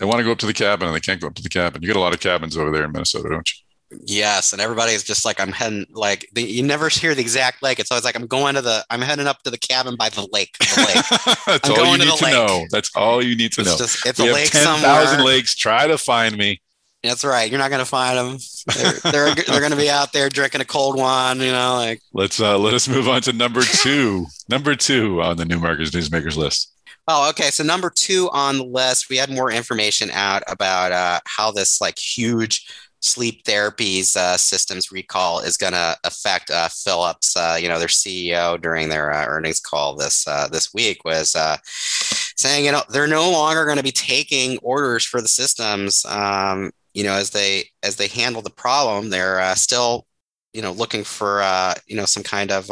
[0.00, 1.48] They want to go up to the cabin, and they can't go up to the
[1.48, 1.80] cabin.
[1.82, 3.65] You get a lot of cabins over there in Minnesota, don't you?
[4.04, 7.78] Yes, and everybody's just like I'm heading like the, you never hear the exact lake.
[7.78, 10.26] It's always like I'm going to the I'm heading up to the cabin by the
[10.32, 10.56] lake.
[10.58, 11.36] The lake.
[11.46, 12.66] That's I'm all you need to, know.
[12.70, 13.76] That's all you need to it's know.
[13.76, 15.04] Just, it's we a lake somewhere.
[15.04, 15.54] 10,000 lakes.
[15.54, 16.60] Try to find me.
[17.02, 17.48] That's right.
[17.48, 18.38] You're not going to find them.
[18.74, 21.38] They're they're, they're going to be out there drinking a cold one.
[21.40, 24.26] You know, like let's uh, let us move on to number two.
[24.48, 26.72] number two on the Newmarkers Newsmakers list.
[27.08, 27.50] Oh, okay.
[27.50, 31.80] So number two on the list, we had more information out about uh, how this
[31.80, 32.66] like huge
[33.00, 37.36] sleep therapies uh, systems recall is going to affect uh, Philips.
[37.36, 41.34] Uh, you know, their CEO during their uh, earnings call this uh, this week was
[41.36, 46.04] uh, saying, you know, they're no longer going to be taking orders for the systems.
[46.06, 50.06] Um, you know, as they as they handle the problem, they're still,
[50.52, 51.42] you know, looking for
[51.86, 52.70] you know some kind of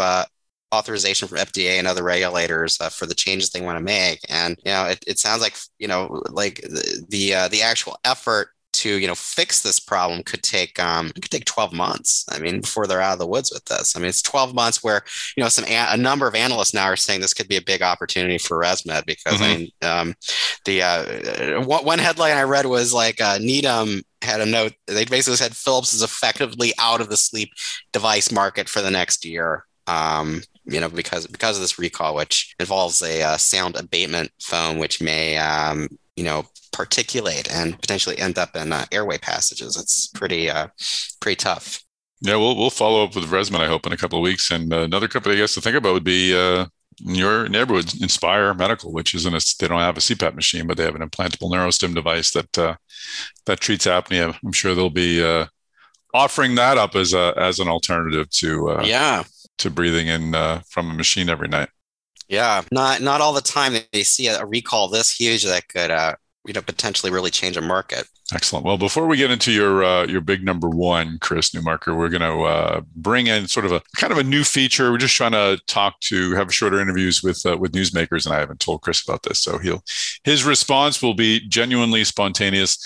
[0.74, 4.20] authorization from FDA and other regulators uh, for the changes they want to make.
[4.28, 7.96] And you know, it, it sounds like you know, like the the, uh, the actual
[8.04, 8.48] effort
[8.84, 12.38] to you know fix this problem could take um it could take 12 months i
[12.38, 15.02] mean before they're out of the woods with this i mean it's 12 months where
[15.36, 17.62] you know some a, a number of analysts now are saying this could be a
[17.62, 19.44] big opportunity for resmed because mm-hmm.
[19.44, 20.14] i mean um
[20.66, 25.36] the uh one headline i read was like uh needham had a note they basically
[25.36, 27.52] said philips is effectively out of the sleep
[27.94, 32.54] device market for the next year um you know because because of this recall which
[32.60, 38.38] involves a uh, sound abatement foam which may um you know particulate and potentially end
[38.38, 39.76] up in uh, airway passages.
[39.76, 40.68] It's pretty uh,
[41.20, 41.82] pretty tough.
[42.20, 44.50] Yeah, we'll we'll follow up with ResMed, I hope, in a couple of weeks.
[44.50, 46.66] And uh, another company I guess to think about would be uh,
[47.04, 50.76] in your neighborhood, Inspire Medical, which isn't a, they don't have a CPAP machine, but
[50.76, 52.76] they have an implantable neurostim device that uh,
[53.46, 54.36] that treats apnea.
[54.44, 55.46] I'm sure they'll be uh,
[56.12, 59.24] offering that up as a as an alternative to uh, yeah
[59.58, 61.68] to breathing in uh, from a machine every night.
[62.28, 66.14] Yeah, not not all the time they see a, recall this huge that could uh,
[66.46, 68.06] you know potentially really change a market.
[68.32, 68.64] Excellent.
[68.64, 72.22] Well, before we get into your uh, your big number one, Chris Newmarker, we're going
[72.22, 74.90] to uh, bring in sort of a kind of a new feature.
[74.90, 78.40] We're just trying to talk to have shorter interviews with uh, with newsmakers, and I
[78.40, 79.84] haven't told Chris about this, so he'll
[80.24, 82.78] his response will be genuinely spontaneous.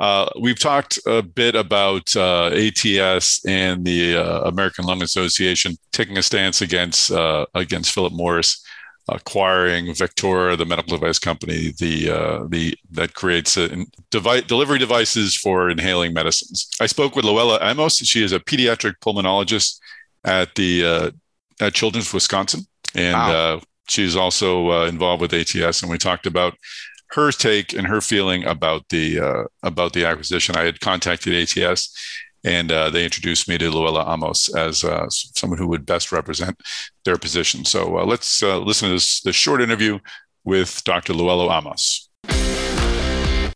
[0.00, 6.18] Uh, we've talked a bit about uh, ATS and the uh, American Lung Association taking
[6.18, 8.64] a stance against uh, against Philip Morris
[9.08, 15.34] acquiring Vectura, the medical device company, the uh, the that creates a, device, delivery devices
[15.36, 16.68] for inhaling medicines.
[16.80, 17.98] I spoke with Luella Amos.
[17.98, 19.78] She is a pediatric pulmonologist
[20.24, 21.10] at the uh,
[21.60, 23.56] at Children's Wisconsin, and wow.
[23.56, 25.82] uh, she's also uh, involved with ATS.
[25.82, 26.54] And we talked about
[27.10, 30.56] her take and her feeling about the uh, about the acquisition.
[30.56, 31.94] I had contacted ATS,
[32.44, 36.60] and uh, they introduced me to Luella Amos as uh, someone who would best represent
[37.04, 37.64] their position.
[37.64, 39.98] So uh, let's uh, listen to this, this short interview
[40.44, 41.14] with Dr.
[41.14, 42.10] Luella Amos.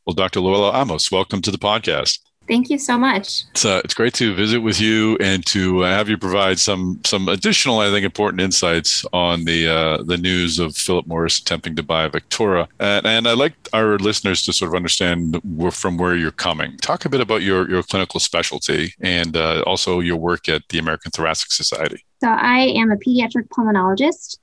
[0.06, 0.40] Well, Dr.
[0.40, 2.18] Luella Amos, welcome to the podcast.
[2.48, 3.44] Thank you so much.
[3.50, 7.00] It's, uh, it's great to visit with you and to uh, have you provide some
[7.04, 11.76] some additional, I think, important insights on the uh, the news of Philip Morris attempting
[11.76, 12.66] to buy Vectura.
[12.80, 15.40] And, and I'd like our listeners to sort of understand
[15.72, 16.78] from where you're coming.
[16.78, 20.78] Talk a bit about your your clinical specialty and uh, also your work at the
[20.78, 22.04] American Thoracic Society.
[22.20, 24.38] So I am a pediatric pulmonologist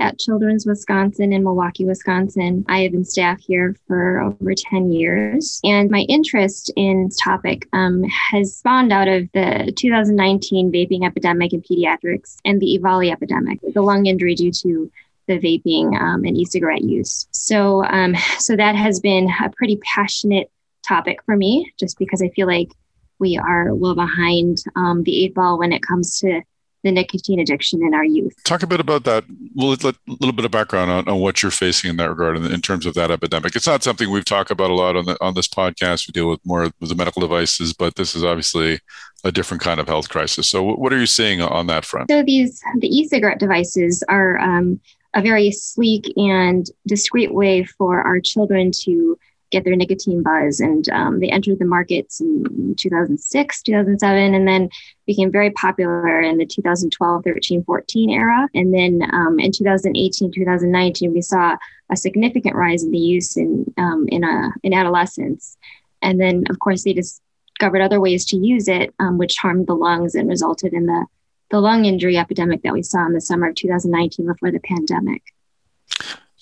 [0.00, 2.64] at Children's Wisconsin in Milwaukee, Wisconsin.
[2.68, 5.60] I have been staff here for over 10 years.
[5.62, 11.52] And my interest in this topic um, has spawned out of the 2019 vaping epidemic
[11.52, 14.90] in pediatrics and the EVALI epidemic, the lung injury due to
[15.26, 17.28] the vaping um, and e-cigarette use.
[17.30, 20.50] So, um, so that has been a pretty passionate
[20.86, 22.70] topic for me, just because I feel like
[23.18, 26.40] we are well behind um, the eight ball when it comes to
[26.82, 28.34] the nicotine addiction in our youth.
[28.44, 29.24] Talk a bit about that.
[29.54, 32.46] Well, a little bit of background on, on what you're facing in that regard in,
[32.50, 33.54] in, terms of that epidemic.
[33.54, 36.08] It's not something we've talked about a lot on the, on this podcast.
[36.08, 38.80] We deal with more with the medical devices, but this is obviously
[39.24, 40.50] a different kind of health crisis.
[40.50, 42.10] So, what are you seeing on that front?
[42.10, 44.80] So, these the e-cigarette devices are um,
[45.14, 49.18] a very sleek and discreet way for our children to
[49.50, 50.60] get their nicotine buzz.
[50.60, 54.70] And um, they entered the markets in 2006, 2007, and then
[55.06, 58.48] became very popular in the 2012, 13, 14 era.
[58.54, 61.56] And then um, in 2018, 2019, we saw
[61.90, 65.56] a significant rise in the use in um, in, a, in adolescence.
[66.02, 69.74] And then, of course, they discovered other ways to use it, um, which harmed the
[69.74, 71.06] lungs and resulted in the
[71.50, 75.22] the lung injury epidemic that we saw in the summer of 2019 before the pandemic.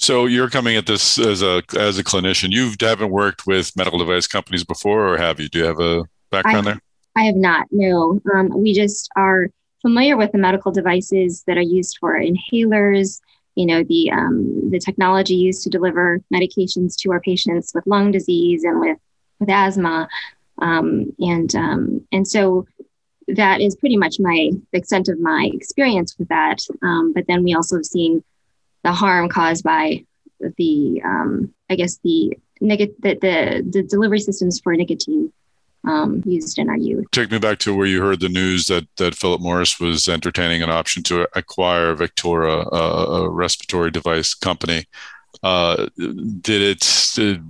[0.00, 2.52] So you're coming at this as a as a clinician.
[2.52, 5.48] You haven't worked with medical device companies before, or have you?
[5.48, 6.80] Do you have a background I, there?
[7.16, 7.66] I have not.
[7.72, 9.48] No, um, we just are
[9.82, 13.20] familiar with the medical devices that are used for inhalers.
[13.56, 18.12] You know the um, the technology used to deliver medications to our patients with lung
[18.12, 18.98] disease and with
[19.40, 20.08] with asthma,
[20.62, 22.68] um, and um, and so
[23.26, 26.60] that is pretty much my the extent of my experience with that.
[26.82, 28.22] Um, but then we also have seen
[28.88, 30.04] the harm caused by
[30.56, 35.30] the um, I guess the, neg- the, the the delivery systems for nicotine
[35.84, 37.04] um, used in our youth.
[37.12, 40.62] Take me back to where you heard the news that that Philip Morris was entertaining
[40.62, 44.86] an option to acquire Vectura, a, a respiratory device company.
[45.42, 45.86] Uh,
[46.40, 47.12] did it?
[47.14, 47.44] Did,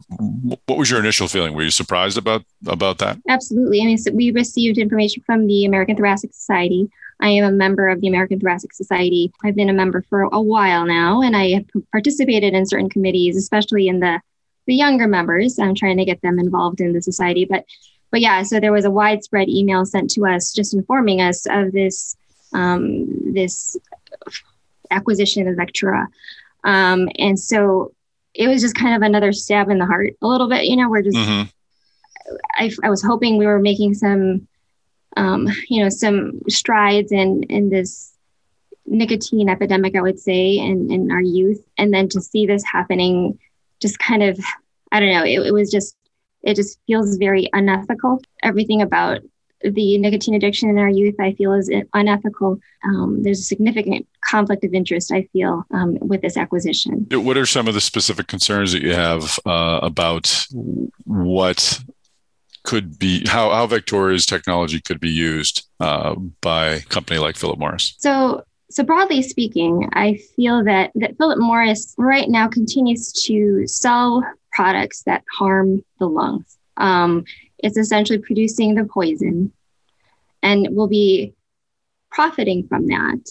[0.67, 1.55] what was your initial feeling?
[1.55, 3.19] Were you surprised about about that?
[3.29, 3.81] Absolutely.
[3.81, 7.89] I mean, so we received information from the American Thoracic Society I am a member
[7.89, 9.33] of the American Thoracic Society.
[9.43, 13.37] I've been a member for a while now, and I have participated in certain committees,
[13.37, 14.21] especially in the
[14.67, 15.59] the younger members.
[15.59, 17.65] I'm trying to get them involved in the society, but
[18.11, 21.73] but yeah, so there was a widespread email sent to us just informing us of
[21.73, 22.17] this
[22.53, 23.77] um, this
[24.91, 26.07] acquisition of Vectura,
[26.65, 27.93] um, and so
[28.35, 30.67] it was just kind of another stab in the heart a little bit.
[30.67, 31.49] You know, we're just mm-hmm.
[32.55, 34.47] I, I was hoping we were making some
[35.17, 38.13] um, you know, some strides in in this
[38.91, 41.63] nicotine epidemic, I would say, in, in our youth.
[41.77, 43.39] And then to see this happening
[43.81, 44.39] just kind of,
[44.93, 45.95] I don't know, it, it was just,
[46.43, 48.23] it just feels very unethical.
[48.43, 49.21] Everything about
[49.61, 52.61] the nicotine addiction in our youth, I feel, is unethical.
[52.85, 57.07] Um, there's a significant conflict of interest, I feel, um, with this acquisition.
[57.11, 60.47] What are some of the specific concerns that you have uh, about
[61.05, 61.81] what
[62.69, 67.59] could be how how Vectura's technology could be used uh, by a company like Philip
[67.59, 67.95] Morris?
[67.99, 74.23] So so broadly speaking, I feel that that Philip Morris right now continues to sell
[74.53, 76.59] products that harm the lungs.
[76.77, 77.25] Um,
[77.57, 79.51] it's essentially producing the poison,
[80.43, 81.33] and will be
[82.11, 83.31] profiting from that.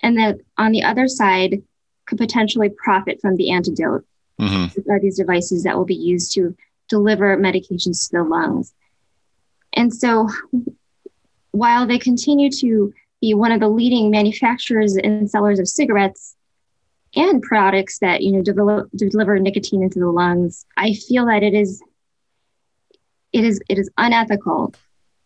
[0.00, 1.62] And that on the other side,
[2.04, 4.04] could potentially profit from the antidote.
[4.38, 4.90] Mm-hmm.
[4.90, 6.54] Are these devices that will be used to
[6.88, 8.72] deliver medications to the lungs.
[9.72, 10.28] And so
[11.50, 16.36] while they continue to be one of the leading manufacturers and sellers of cigarettes
[17.14, 21.54] and products that you know develop, deliver nicotine into the lungs, I feel that it
[21.54, 21.82] is
[23.32, 24.74] it is it is unethical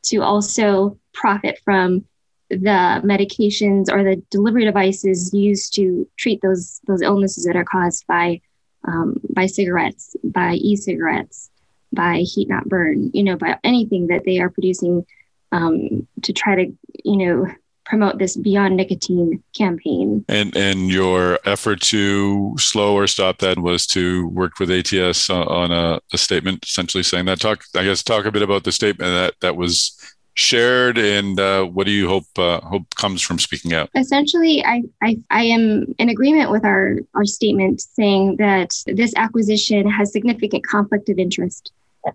[0.04, 2.04] to also profit from
[2.48, 8.06] the medications or the delivery devices used to treat those those illnesses that are caused
[8.06, 8.40] by
[8.86, 11.49] um, by cigarettes, by e-cigarettes,
[11.92, 15.04] by heat not burn, you know, by anything that they are producing
[15.52, 16.72] um, to try to,
[17.04, 17.46] you know,
[17.84, 20.24] promote this beyond nicotine campaign.
[20.28, 25.72] And and your effort to slow or stop that was to work with ATS on
[25.72, 27.40] a, a statement essentially saying that.
[27.40, 29.96] Talk, I guess, talk a bit about the statement that that was
[30.34, 33.90] shared, and uh, what do you hope uh, hope comes from speaking out?
[33.96, 39.90] Essentially, I, I I am in agreement with our our statement saying that this acquisition
[39.90, 41.72] has significant conflict of interest.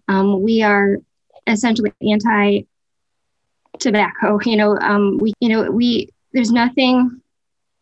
[0.08, 0.98] Um, we are
[1.48, 2.62] essentially anti
[3.80, 4.40] tobacco.
[4.46, 7.22] You know, um, we you know we there's nothing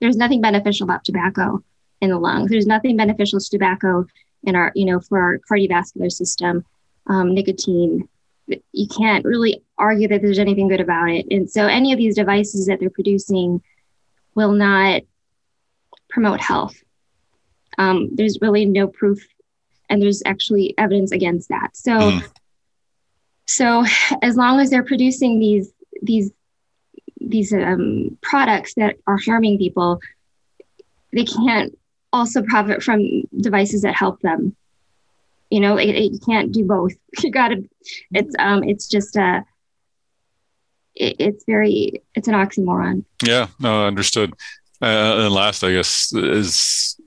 [0.02, 1.64] there's nothing beneficial about tobacco
[2.02, 2.50] in the lungs.
[2.50, 4.06] There's nothing beneficial to tobacco
[4.44, 6.66] in our you know for our cardiovascular system.
[7.08, 8.08] Um, nicotine,
[8.48, 11.26] you can't really argue that there's anything good about it.
[11.32, 13.62] And so any of these devices that they're producing
[14.36, 15.02] will not
[16.10, 16.76] promote health.
[17.78, 19.26] Um, there's really no proof,
[19.90, 21.76] and there's actually evidence against that.
[21.76, 22.30] So, mm.
[23.48, 23.86] so
[24.22, 25.72] as long as they're producing these
[26.02, 26.32] these
[27.20, 30.00] these um, products that are harming people,
[31.12, 31.78] they can't
[32.12, 34.56] also profit from devices that help them.
[35.50, 36.94] You know, it, it, you can't do both.
[37.24, 37.70] You got to.
[38.12, 38.64] It's um.
[38.64, 39.46] It's just a.
[40.96, 42.02] It, it's very.
[42.16, 43.06] It's an oxymoron.
[43.24, 43.48] Yeah.
[43.60, 43.86] No.
[43.86, 44.34] Understood.
[44.82, 47.00] Uh, and last, I guess, is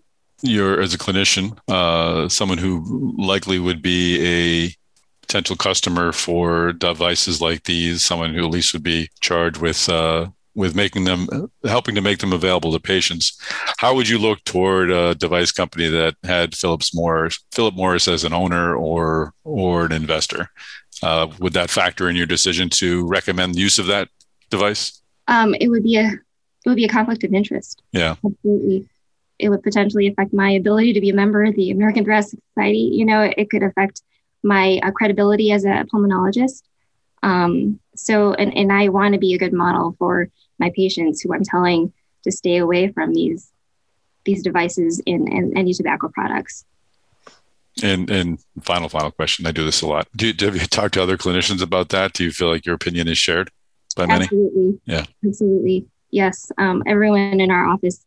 [0.43, 4.75] you're as a clinician, uh, someone who likely would be a
[5.23, 10.29] potential customer for devices like these, someone who at least would be charged with uh,
[10.55, 13.39] with making them helping to make them available to patients.
[13.79, 18.25] How would you look toward a device company that had Phillips Morris, Philip Morris as
[18.25, 20.51] an owner or or an investor?
[21.03, 24.09] Uh, would that factor in your decision to recommend the use of that
[24.49, 25.03] device?
[25.29, 27.83] Um, it would be a it would be a conflict of interest.
[27.93, 28.89] Yeah, absolutely.
[29.39, 32.91] It would potentially affect my ability to be a member of the American Thoracic Society.
[32.93, 34.03] You know, it could affect
[34.43, 36.63] my uh, credibility as a pulmonologist.
[37.23, 40.29] Um, so, and, and I want to be a good model for
[40.59, 41.93] my patients who I'm telling
[42.25, 43.51] to stay away from these
[44.25, 46.65] these devices and, and any tobacco products.
[47.83, 49.47] And and final final question.
[49.47, 50.09] I do this a lot.
[50.17, 52.13] Do, do, have you talked to other clinicians about that?
[52.15, 53.51] Do you feel like your opinion is shared
[53.95, 54.25] by many?
[54.25, 54.81] Absolutely.
[54.85, 55.05] Yeah.
[55.25, 55.87] Absolutely.
[56.11, 56.51] Yes.
[56.59, 58.05] Um, everyone in our office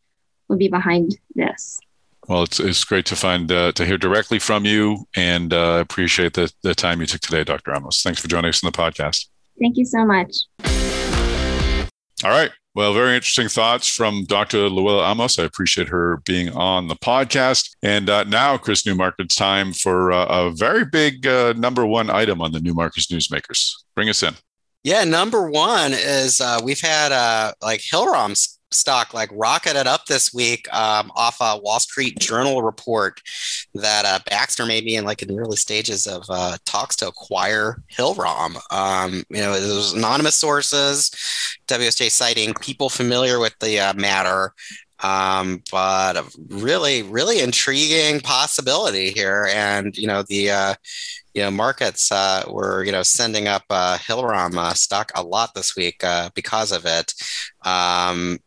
[0.50, 1.80] will be behind this.
[2.28, 6.34] Well, it's, it's great to find uh, to hear directly from you, and uh, appreciate
[6.34, 7.74] the the time you took today, Dr.
[7.74, 8.04] Amos.
[8.04, 9.28] Thanks for joining us on the podcast.
[9.60, 10.36] Thank you so much.
[12.24, 12.52] All right.
[12.76, 14.70] Well, very interesting thoughts from Dr.
[14.70, 15.40] Luella Amos.
[15.40, 17.76] I appreciate her being on the podcast.
[17.82, 22.10] And uh, now, Chris Newmark, it's time for uh, a very big uh, number one
[22.10, 23.74] item on the Newmarkers Newsmakers.
[23.96, 24.36] Bring us in.
[24.84, 30.34] Yeah, number one is uh, we've had uh, like Hillrom's stock like rocketed up this
[30.34, 33.22] week um, off a Wall Street Journal report
[33.74, 37.08] that uh, Baxter may be in like in the early stages of uh, talks to
[37.08, 38.58] acquire Hillrom.
[38.72, 41.12] Um, you know, it was anonymous sources,
[41.68, 44.54] WSJ citing people familiar with the uh, matter.
[45.02, 49.48] Um, but a really, really intriguing possibility here.
[49.54, 50.74] And, you know, the, uh,
[51.34, 55.54] you know, markets uh, were, you know, sending up uh, Hillrom uh, stock a lot
[55.54, 57.14] this week uh, because of it.
[57.64, 58.40] Um,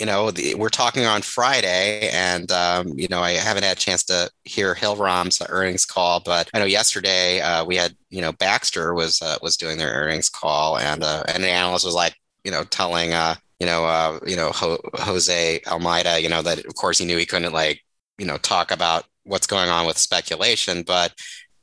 [0.00, 3.80] you know, the, we're talking on Friday, and um, you know, I haven't had a
[3.80, 8.32] chance to hear Hillrom's earnings call, but I know yesterday uh, we had, you know,
[8.32, 12.16] Baxter was uh, was doing their earnings call, and uh, and an analyst was like,
[12.44, 16.64] you know, telling, uh, you know, uh, you know, Ho- Jose Almeida, you know, that
[16.64, 17.84] of course he knew he couldn't like,
[18.16, 21.12] you know, talk about what's going on with speculation, but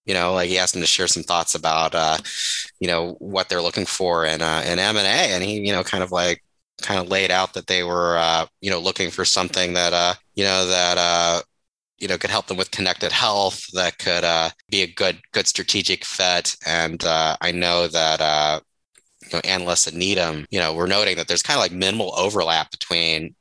[0.06, 2.18] you know, like he asked him to share some thoughts about, uh,
[2.80, 5.74] you know, what they're looking for in uh, in M and A, and he, you
[5.74, 6.44] know, kind of like
[6.82, 10.14] kind of laid out that they were, uh, you know, looking for something that, uh,
[10.36, 11.42] you know, that, uh,
[11.98, 15.48] you know, could help them with connected health, that could uh, be a good, good
[15.48, 16.56] strategic fit.
[16.66, 18.60] And uh, I know that, uh,
[19.24, 22.14] you know, analysts at Needham, you know, we're noting that there's kind of like minimal
[22.16, 23.36] overlap between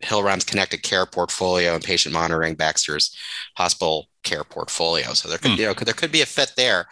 [0.00, 3.16] Hillrom's connected care portfolio and patient monitoring Baxter's
[3.56, 5.14] hospital care portfolio.
[5.14, 5.58] So there could, mm.
[5.58, 6.86] you know, there could be a fit there.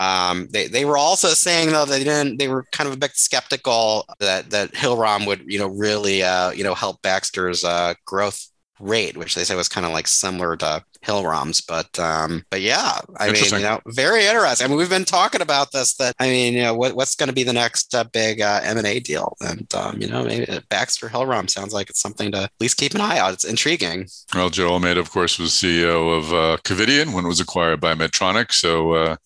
[0.00, 3.14] Um, they, they were also saying though they didn't they were kind of a bit
[3.16, 8.49] skeptical that that Hillrom would you know really uh, you know help Baxter's uh, growth
[8.80, 11.60] rate, which they said was kind of like similar to Hillrom's.
[11.60, 14.64] But um, but yeah, I mean, you know, very interesting.
[14.64, 15.94] I mean, we've been talking about this.
[15.94, 18.60] That I mean, you know, what, what's going to be the next uh, big uh,
[18.62, 19.36] M and A deal?
[19.40, 22.94] And um, you know, maybe Baxter Hillrom sounds like it's something to at least keep
[22.94, 23.32] an eye out.
[23.32, 24.08] It's intriguing.
[24.34, 27.94] Well, Joe Almeida, of course, was CEO of uh, Covidien when it was acquired by
[27.94, 28.52] Medtronic.
[28.52, 29.16] So uh,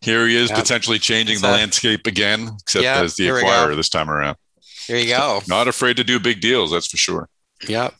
[0.00, 0.58] here he is, yep.
[0.58, 4.36] potentially changing the landscape again, except yep, as the acquirer this time around.
[4.86, 5.40] Here you go.
[5.48, 7.28] Not afraid to do big deals, that's for sure.
[7.66, 7.94] Yep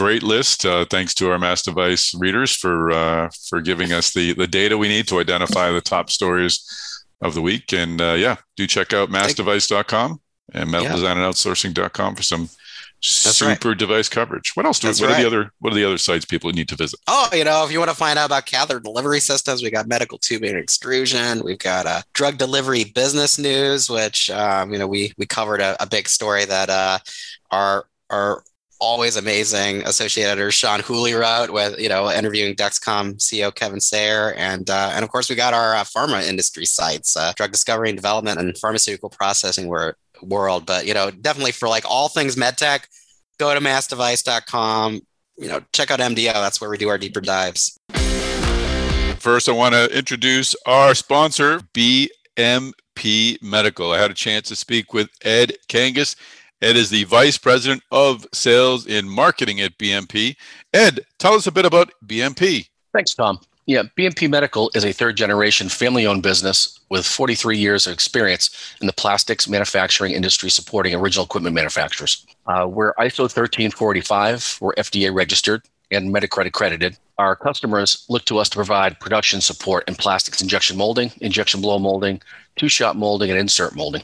[0.00, 0.64] great list.
[0.64, 4.78] Uh, thanks to our Mass Device readers for uh, for giving us the the data
[4.78, 7.74] we need to identify the top stories of the week.
[7.74, 10.20] And uh, yeah, do check out massdevice.com
[10.54, 12.48] and medicaldesign and outsourcing.com for some
[13.02, 13.78] super right.
[13.78, 14.52] device coverage.
[14.54, 15.18] What else do That's what right.
[15.18, 16.98] are the other what are the other sites people need to visit?
[17.06, 19.86] Oh, you know, if you want to find out about catheter delivery systems, we got
[19.86, 21.42] medical tubing extrusion.
[21.44, 25.76] We've got uh, drug delivery business news, which um, you know we we covered a,
[25.82, 26.98] a big story that uh,
[27.50, 28.42] our our
[28.80, 34.34] always amazing associate editor Sean Whooley wrote with you know interviewing Dexcom CEO Kevin Sayer
[34.34, 37.90] and uh, and of course we got our uh, pharma industry sites, uh, drug discovery
[37.90, 39.68] and development and pharmaceutical processing
[40.22, 40.66] world.
[40.66, 42.86] But you know, definitely for like all things medtech,
[43.38, 45.00] go to massdevice.com.
[45.38, 46.34] You know, check out MDO.
[46.34, 47.78] That's where we do our deeper dives.
[49.18, 53.92] First, I want to introduce our sponsor, BMP Medical.
[53.92, 56.16] I had a chance to speak with Ed Kangas.
[56.62, 60.36] Ed is the Vice President of Sales and Marketing at BMP.
[60.74, 62.68] Ed, tell us a bit about BMP.
[62.92, 63.40] Thanks, Tom.
[63.64, 68.74] Yeah, BMP Medical is a third generation family owned business with 43 years of experience
[68.82, 72.26] in the plastics manufacturing industry supporting original equipment manufacturers.
[72.46, 76.98] Uh, we're ISO 13485, we're FDA registered and MedAccred accredited.
[77.16, 81.78] Our customers look to us to provide production support in plastics injection molding, injection blow
[81.78, 82.20] molding,
[82.56, 84.02] two shot molding, and insert molding.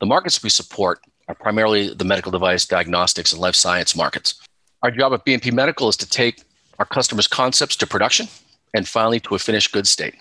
[0.00, 1.00] The markets we support
[1.30, 4.34] are primarily the medical device, diagnostics, and life science markets.
[4.82, 6.42] Our job at BMP Medical is to take
[6.80, 8.26] our customers' concepts to production
[8.74, 10.16] and finally to a finished goods state.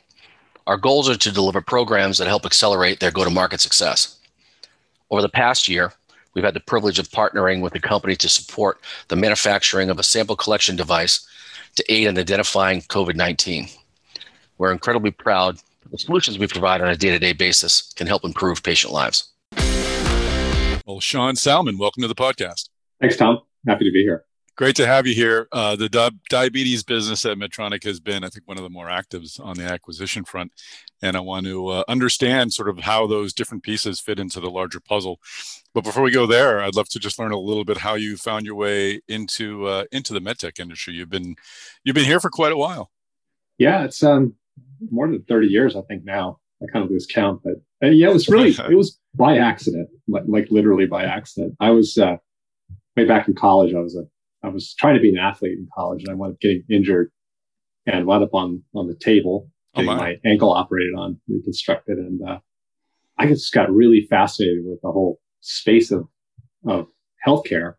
[0.67, 4.19] Our goals are to deliver programs that help accelerate their go to market success.
[5.09, 5.93] Over the past year,
[6.35, 10.03] we've had the privilege of partnering with the company to support the manufacturing of a
[10.03, 11.27] sample collection device
[11.75, 13.67] to aid in identifying COVID 19.
[14.59, 15.57] We're incredibly proud
[15.89, 19.29] the solutions we provide on a day to day basis can help improve patient lives.
[20.89, 22.69] Well, Sean Salmon, welcome to the podcast.
[22.99, 23.41] Thanks, Tom.
[23.67, 24.25] Happy to be here.
[24.57, 25.47] Great to have you here.
[25.51, 28.87] Uh, the di- diabetes business at Medtronic has been, I think, one of the more
[28.87, 30.51] actives on the acquisition front.
[31.03, 34.49] And I want to uh, understand sort of how those different pieces fit into the
[34.49, 35.19] larger puzzle.
[35.75, 38.17] But before we go there, I'd love to just learn a little bit how you
[38.17, 40.95] found your way into uh, into the medtech industry.
[40.95, 41.35] You've been
[41.83, 42.89] you've been here for quite a while.
[43.59, 44.33] Yeah, it's um,
[44.89, 46.39] more than thirty years, I think now.
[46.63, 49.89] I kind of lose count, but and yeah, it was really it was by accident,
[50.07, 51.55] like, like literally by accident.
[51.59, 52.17] I was uh,
[52.95, 53.73] way back in college.
[53.73, 54.03] I was a
[54.41, 57.11] I was trying to be an athlete in college and I wound up getting injured
[57.85, 60.01] and wound up on, on the table, oh, getting oh my.
[60.01, 60.15] my.
[60.25, 61.97] ankle operated on, reconstructed.
[61.97, 62.39] And, uh,
[63.17, 66.07] I just got really fascinated with the whole space of,
[66.65, 66.87] of
[67.25, 67.73] healthcare.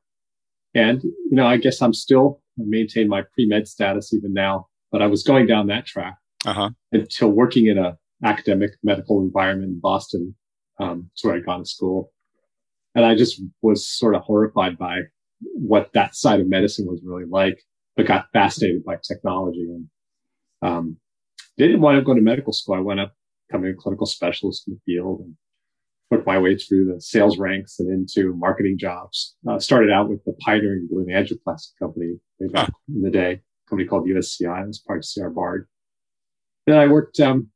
[0.74, 5.06] And, you know, I guess I'm still maintain my pre-med status even now, but I
[5.06, 6.70] was going down that track uh-huh.
[6.92, 10.34] until working in a academic medical environment in Boston.
[10.80, 12.12] Um, that's where I got to school.
[12.94, 15.00] And I just was sort of horrified by
[15.40, 17.60] what that side of medicine was really like,
[17.96, 19.88] but got fascinated by technology and
[20.62, 20.96] um,
[21.56, 22.74] didn't want to go to medical school.
[22.74, 23.14] I went up
[23.48, 25.34] becoming a clinical specialist in the field and
[26.10, 29.36] worked my way through the sales ranks and into marketing jobs.
[29.48, 33.88] Uh, started out with the pioneering balloon angioplasty company way back in the day, company
[33.88, 34.62] called USCI.
[34.62, 35.68] I was part of CR Bard.
[36.66, 37.48] Then I worked um,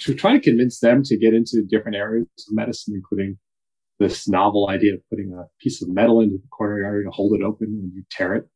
[0.00, 3.38] to try to convince them to get into different areas of medicine, including
[3.98, 7.34] this novel idea of putting a piece of metal into the coronary artery to hold
[7.34, 8.48] it open when you tear it.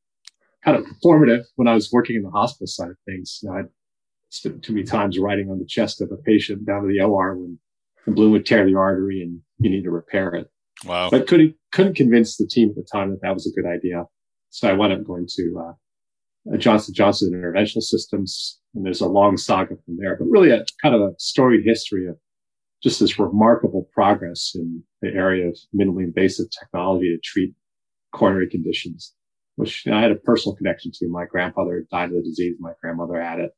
[0.65, 3.41] Kind of performative when I was working in the hospital side of things.
[3.43, 3.69] You know, I'd
[4.31, 7.37] spent too many times writing on the chest of a patient down to the OR
[7.37, 7.59] when
[8.07, 10.49] the balloon would tear the artery and you need to repair it.
[10.85, 11.11] Wow.
[11.11, 14.05] But couldn't, couldn't convince the team at the time that that was a good idea.
[14.51, 19.37] So I wound up going to, uh, Johnson Johnson Interventional Systems, and there's a long
[19.37, 22.17] saga from there, but really a kind of a storied history of
[22.83, 27.53] just this remarkable progress in the area of minimally invasive technology to treat
[28.13, 29.15] coronary conditions,
[29.57, 31.09] which I had a personal connection to.
[31.09, 32.57] My grandfather died of the disease.
[32.59, 33.53] My grandmother had it.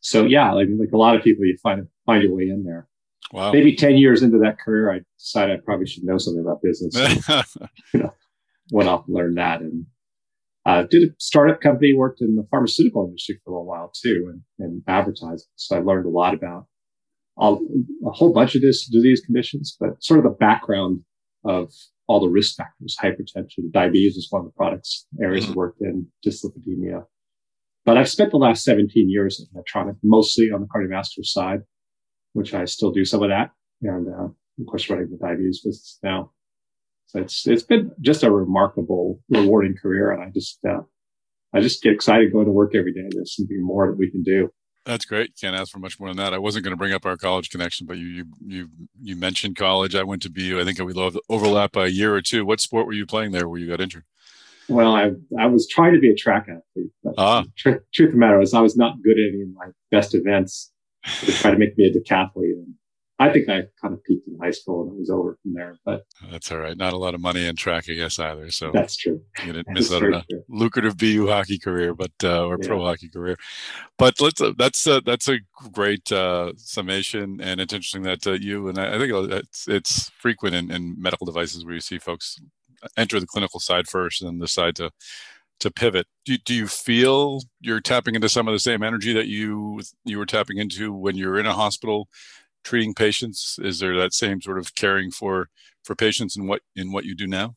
[0.00, 2.88] So yeah, like, like a lot of people, you find, find your way in there.
[3.32, 3.52] Wow.
[3.52, 6.94] Maybe 10 years into that career, I decided I probably should know something about business.
[7.92, 8.14] you know,
[8.70, 9.86] went off and learned that and
[10.68, 14.30] uh, did a startup company, worked in the pharmaceutical industry for a little while too,
[14.30, 15.48] and, and advertising.
[15.56, 16.66] So I learned a lot about
[17.38, 17.56] a,
[18.06, 21.00] a whole bunch of this disease conditions, but sort of the background
[21.42, 21.72] of
[22.06, 25.54] all the risk factors, hypertension, diabetes is one of the products areas mm-hmm.
[25.54, 27.04] I worked in, dyslipidemia.
[27.86, 31.60] But I've spent the last 17 years at Medtronic, mostly on the cardiovascular side,
[32.34, 33.52] which I still do some of that.
[33.80, 36.32] And, uh, of course, running the diabetes business now.
[37.08, 40.12] So it's, it's been just a remarkable, rewarding career.
[40.12, 40.80] And I just, uh,
[41.54, 43.08] I just get excited going to work every day.
[43.10, 44.50] There's something more that we can do.
[44.84, 45.32] That's great.
[45.38, 46.32] Can't ask for much more than that.
[46.32, 48.68] I wasn't going to bring up our college connection, but you you you
[49.02, 49.94] you mentioned college.
[49.94, 50.58] I went to BU.
[50.58, 52.46] I think we love overlap by a year or two.
[52.46, 54.04] What sport were you playing there where you got injured?
[54.66, 57.44] Well, I I was trying to be a track athlete, but ah.
[57.54, 60.14] tr- truth of the matter is I was not good at any of my best
[60.14, 60.72] events.
[61.22, 62.74] They tried to make me a decathlete, and
[63.20, 65.76] I think I kind of peaked in high school and it was over from there.
[65.84, 66.76] But that's all right.
[66.76, 68.50] Not a lot of money in track, I guess, either.
[68.50, 69.20] So that's true.
[69.44, 70.44] You didn't miss out on a true.
[70.48, 72.68] lucrative BU hockey career, but uh, or yeah.
[72.68, 73.36] pro hockey career.
[73.98, 75.38] But let's uh, that's uh, that's a
[75.72, 80.10] great uh, summation, and it's interesting that uh, you and I, I think it's it's
[80.10, 82.40] frequent in, in medical devices where you see folks
[82.96, 84.90] enter the clinical side first and then decide to
[85.60, 86.06] to pivot.
[86.24, 90.18] Do, do you feel you're tapping into some of the same energy that you you
[90.18, 92.08] were tapping into when you're in a hospital
[92.64, 93.58] treating patients?
[93.62, 95.48] Is there that same sort of caring for
[95.84, 97.54] for patients in what in what you do now?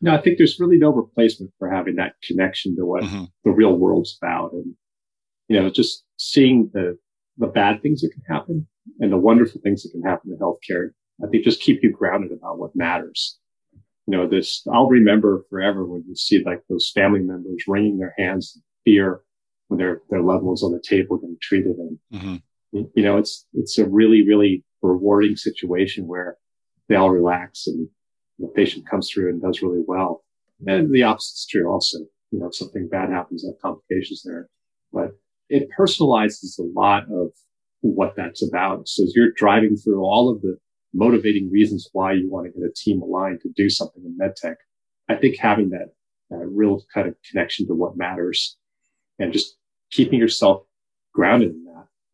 [0.00, 3.24] No, I think there's really no replacement for having that connection to what mm-hmm.
[3.44, 4.74] the real world's about, and
[5.48, 6.98] you know, just seeing the
[7.38, 8.66] the bad things that can happen
[9.00, 10.90] and the wonderful things that can happen in healthcare.
[11.22, 13.38] I think just keep you grounded about what matters
[14.06, 18.14] you know, this, I'll remember forever when you see like those family members wringing their
[18.18, 19.20] hands in fear
[19.68, 21.76] when their, their loved ones on the table getting treated.
[21.76, 22.36] And, mm-hmm.
[22.72, 26.36] You know, it's, it's a really, really rewarding situation where
[26.88, 27.88] they all relax and
[28.38, 30.24] the patient comes through and does really well.
[30.66, 31.98] And the opposite's true also.
[32.30, 34.48] You know, if something bad happens, have complications there,
[34.92, 35.10] but
[35.48, 37.30] it personalizes a lot of
[37.82, 38.88] what that's about.
[38.88, 40.56] So as you're driving through all of the
[40.94, 44.56] motivating reasons why you want to get a team aligned to do something in medtech.
[45.08, 45.92] I think having that
[46.30, 48.56] uh, real kind of connection to what matters
[49.18, 49.56] and just
[49.90, 50.64] keeping yourself
[51.12, 51.61] grounded that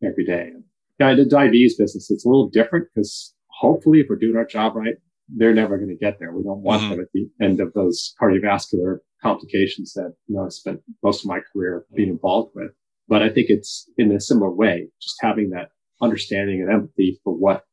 [0.03, 0.51] every day.
[0.99, 4.75] Yeah, the diabetes business, it's a little different because hopefully if we're doing our job
[4.75, 4.95] right,
[5.29, 6.31] they're never going to get there.
[6.31, 6.91] We don't want mm-hmm.
[6.91, 11.29] them at the end of those cardiovascular complications that, you know, I spent most of
[11.29, 12.71] my career being involved with.
[13.07, 15.69] But I think it's in a similar way, just having that
[16.01, 17.63] understanding and empathy for what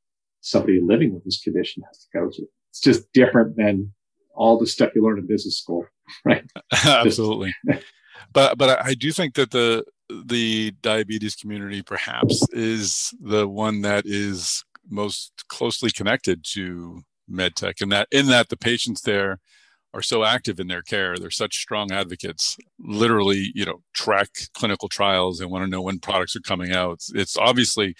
[0.40, 2.48] somebody living with this condition has to go through.
[2.70, 3.92] It's just different than
[4.34, 5.86] all the stuff you learn in business school,
[6.24, 6.44] right?
[6.84, 7.54] Absolutely.
[8.32, 9.84] but but I do think that the
[10.24, 17.90] the diabetes community perhaps is the one that is most closely connected to medtech and
[17.90, 19.40] that in that the patients there
[19.92, 24.88] are so active in their care they're such strong advocates literally you know track clinical
[24.88, 27.96] trials and want to know when products are coming out it's, it's obviously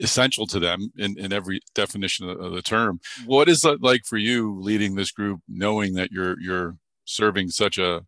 [0.00, 3.00] essential to them in, in every definition of the term.
[3.24, 7.78] What is that like for you leading this group, knowing that you're you're serving such
[7.78, 8.04] a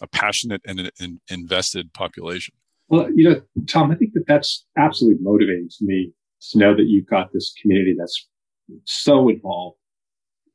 [0.00, 2.54] a passionate and an invested population?
[2.88, 6.12] Well, you know, Tom, I think that that's absolutely motivating to me
[6.50, 8.28] to know that you've got this community that's
[8.84, 9.78] so involved,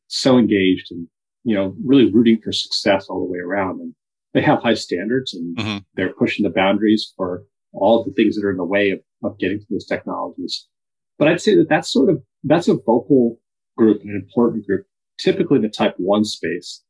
[0.08, 1.08] so engaged, and
[1.44, 3.80] you know, really rooting for success all the way around.
[3.80, 3.96] And
[4.34, 5.78] they have high standards, and mm-hmm.
[5.96, 9.00] they're pushing the boundaries for all of the things that are in the way of,
[9.24, 10.68] of getting to those technologies.
[11.18, 13.40] But I'd say that that's sort of, that's a vocal
[13.78, 14.86] group, an important group,
[15.20, 16.84] typically in the type one space.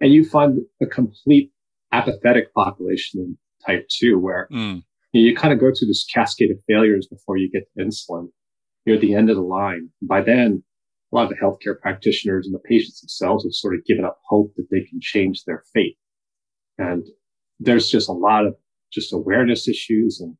[0.00, 1.52] And you find a complete
[1.92, 4.82] apathetic population in type two where mm.
[5.12, 7.84] you, know, you kind of go through this cascade of failures before you get to
[7.84, 8.28] insulin.
[8.84, 9.90] You're at the end of the line.
[10.02, 10.62] By then,
[11.12, 14.18] a lot of the healthcare practitioners and the patients themselves have sort of given up
[14.26, 15.96] hope that they can change their fate.
[16.78, 17.06] And
[17.58, 18.54] there's just a lot of
[18.92, 20.36] just awareness issues and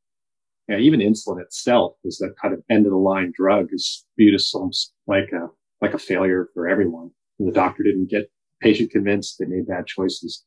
[0.68, 4.34] yeah, even insulin itself is that kind of end of the line drug is viewed
[4.34, 4.70] as some
[5.06, 5.48] like a
[5.80, 7.10] like a failure for everyone.
[7.38, 8.30] And the doctor didn't get
[8.60, 10.44] patient convinced; they made bad choices.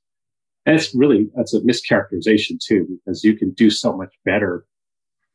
[0.66, 4.66] And it's really that's a mischaracterization too, because you can do so much better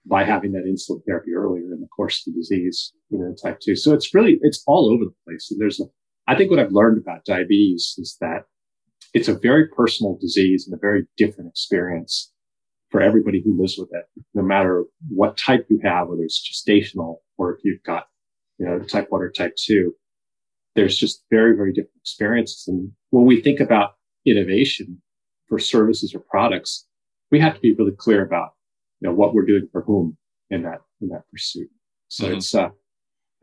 [0.09, 3.59] by having that insulin therapy earlier in the course of the disease, you know, type
[3.61, 3.75] two.
[3.75, 5.49] So it's really it's all over the place.
[5.51, 5.85] And there's a
[6.29, 8.45] I think what I've learned about diabetes is that
[9.15, 12.33] it's a very personal disease and a very different experience
[12.91, 14.05] for everybody who lives with it,
[14.35, 18.07] no matter what type you have, whether it's gestational or if you've got,
[18.59, 19.93] you know, type one or type two.
[20.75, 22.65] There's just very, very different experiences.
[22.69, 23.95] And when we think about
[24.27, 25.01] innovation
[25.49, 26.87] for services or products,
[27.31, 28.51] we have to be really clear about,
[29.01, 30.17] you know, what we're doing for whom
[30.51, 31.69] in that, in that pursuit.
[32.09, 32.37] So mm-hmm.
[32.37, 32.69] it's, uh,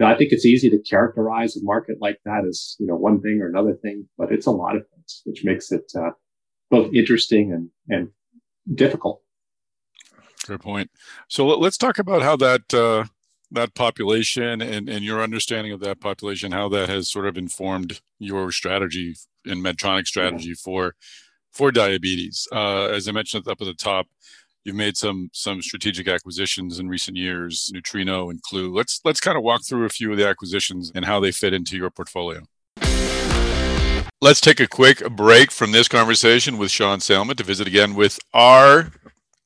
[0.03, 3.39] I think it's easy to characterize a market like that as, you know, one thing
[3.41, 6.11] or another thing, but it's a lot of things, which makes it, uh,
[6.69, 8.09] both interesting and, and
[8.75, 9.21] difficult.
[10.45, 10.91] Good point.
[11.29, 13.05] So let's talk about how that uh,
[13.51, 18.01] that population and, and your understanding of that population, how that has sort of informed
[18.19, 20.95] your strategy and Medtronic strategy for
[21.53, 22.47] for diabetes.
[22.51, 24.07] Uh, as I mentioned up at the top,
[24.63, 28.75] you've made some some strategic acquisitions in recent years, Nutrino and Klue.
[28.75, 31.53] Let's let's kind of walk through a few of the acquisitions and how they fit
[31.53, 32.41] into your portfolio.
[34.21, 38.19] Let's take a quick break from this conversation with Sean Salmon to visit again with
[38.33, 38.91] our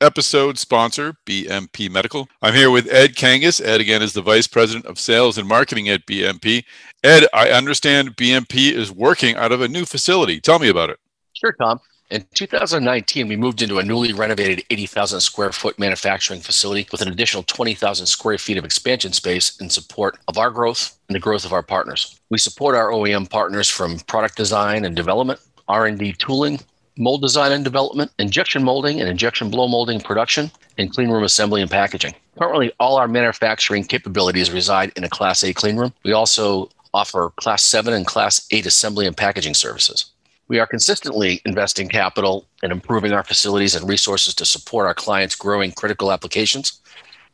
[0.02, 2.28] episode sponsor, BMP Medical.
[2.44, 3.60] I'm here with Ed Kangas.
[3.60, 6.64] Ed, again, is the Vice President of Sales and Marketing at BMP.
[7.04, 10.40] Ed, I understand BMP is working out of a new facility.
[10.40, 11.00] Tell me about it.
[11.34, 11.80] Sure, Tom.
[12.10, 17.10] In 2019, we moved into a newly renovated 80,000 square foot manufacturing facility with an
[17.10, 21.44] additional 20,000 square feet of expansion space in support of our growth and the growth
[21.44, 22.18] of our partners.
[22.30, 26.62] We support our OEM partners from product design and development, R&D tooling,
[26.98, 31.62] mold design and development, injection molding and injection blow molding production, and clean room assembly
[31.62, 32.16] and packaging.
[32.40, 35.94] Currently, all our manufacturing capabilities reside in a Class A clean room.
[36.04, 40.06] We also offer Class 7 and Class 8 assembly and packaging services.
[40.50, 45.36] We are consistently investing capital and improving our facilities and resources to support our clients'
[45.36, 46.80] growing critical applications.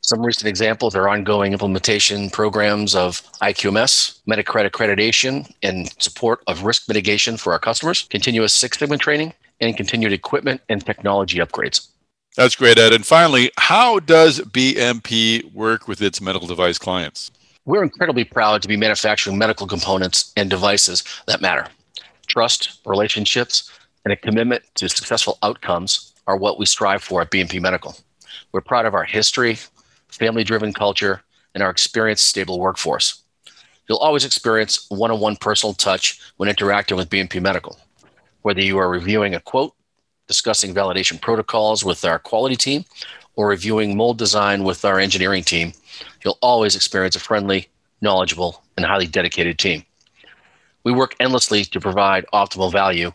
[0.02, 6.88] Some recent examples are ongoing implementation programs of IQMS, MedAccred accreditation, and support of risk
[6.88, 11.88] mitigation for our customers, continuous Six Sigma training, and continued equipment and technology upgrades.
[12.36, 12.94] That's great, Ed.
[12.94, 17.32] And finally, how does BMP work with its medical device clients?
[17.66, 21.68] We're incredibly proud to be manufacturing medical components and devices that matter.
[22.34, 23.70] Trust, relationships,
[24.04, 27.96] and a commitment to successful outcomes are what we strive for at BMP Medical.
[28.52, 29.60] We're proud of our history,
[30.08, 31.22] family driven culture,
[31.54, 33.22] and our experienced, stable workforce.
[33.88, 37.78] You'll always experience one on one personal touch when interacting with BMP Medical.
[38.42, 39.76] Whether you are reviewing a quote,
[40.28, 42.84] discussing validation protocols with our quality team,
[43.36, 45.72] or reviewing mold design with our engineering team,
[46.26, 47.68] you'll always experience a friendly,
[48.02, 49.84] knowledgeable, and highly dedicated team.
[50.84, 53.12] We work endlessly to provide optimal value,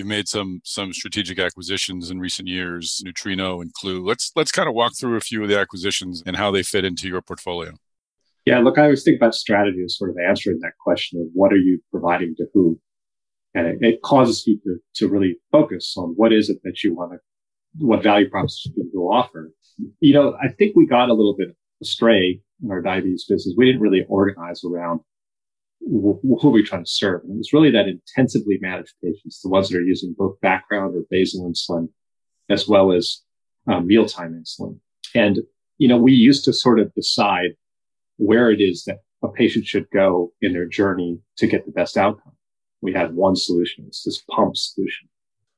[0.00, 4.02] You've made some some strategic acquisitions in recent years, Nutrino and Klue.
[4.02, 6.86] Let's let's kind of walk through a few of the acquisitions and how they fit
[6.86, 7.72] into your portfolio.
[8.46, 11.52] Yeah, look, I always think about strategy as sort of answering that question of what
[11.52, 12.80] are you providing to who,
[13.54, 16.94] and it, it causes you to to really focus on what is it that you
[16.94, 19.52] want to, what value proposition you offer.
[20.00, 23.54] You know, I think we got a little bit astray in our diabetes business.
[23.54, 25.00] We didn't really organize around
[25.80, 27.22] who are we trying to serve?
[27.22, 30.94] And it was really that intensively managed patients, the ones that are using both background
[30.94, 31.88] or basal insulin,
[32.48, 33.22] as well as
[33.66, 34.78] um, mealtime insulin.
[35.14, 35.40] And,
[35.78, 37.50] you know, we used to sort of decide
[38.16, 41.96] where it is that a patient should go in their journey to get the best
[41.96, 42.32] outcome.
[42.82, 43.84] We had one solution.
[43.86, 45.08] It's this pump solution.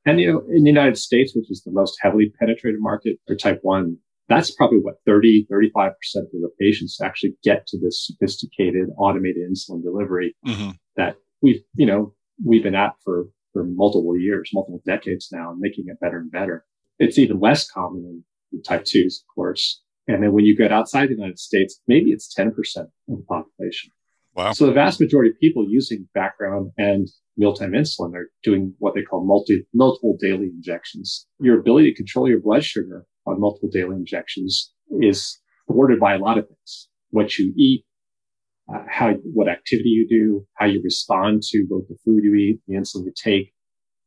[0.05, 3.37] And, you know, in the United States, which is the most heavily penetrated market for
[3.37, 3.99] type one
[4.33, 9.83] that's probably what 30, 35% of the patients actually get to this sophisticated automated insulin
[9.83, 10.71] delivery mm-hmm.
[10.97, 12.15] that we've, you know,
[12.45, 16.31] we've been at for, for multiple years, multiple decades now and making it better and
[16.31, 16.65] better.
[16.99, 18.23] It's even less common
[18.53, 19.83] in, type twos, of course.
[20.09, 23.91] And then when you get outside the United States, maybe it's 10% of the population.
[24.35, 24.53] Wow.
[24.53, 29.03] So the vast majority of people using background and mealtime insulin are doing what they
[29.03, 31.27] call multi, multiple daily injections.
[31.41, 36.19] Your ability to control your blood sugar on multiple daily injections is thwarted by a
[36.19, 36.89] lot of things.
[37.11, 37.85] What you eat,
[38.73, 42.61] uh, how, what activity you do, how you respond to both the food you eat,
[42.67, 43.53] the insulin you take,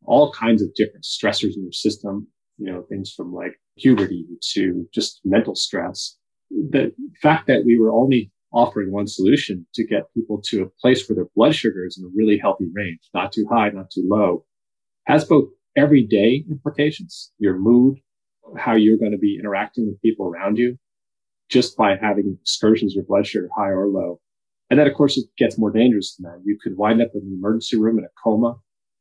[0.06, 4.88] all kinds of different stressors in your system, you know, things from like puberty to
[4.94, 6.18] just mental stress.
[6.50, 11.08] The fact that we were only offering one solution to get people to a place
[11.08, 14.06] where their blood sugar is in a really healthy range, not too high, not too
[14.08, 14.46] low,
[15.06, 17.98] has both everyday implications, your mood,
[18.58, 20.78] how you're going to be interacting with people around you
[21.50, 24.20] just by having excursions with blood sugar high or low.
[24.70, 26.42] And then, of course, it gets more dangerous than that.
[26.44, 28.56] You could wind up in the emergency room in a coma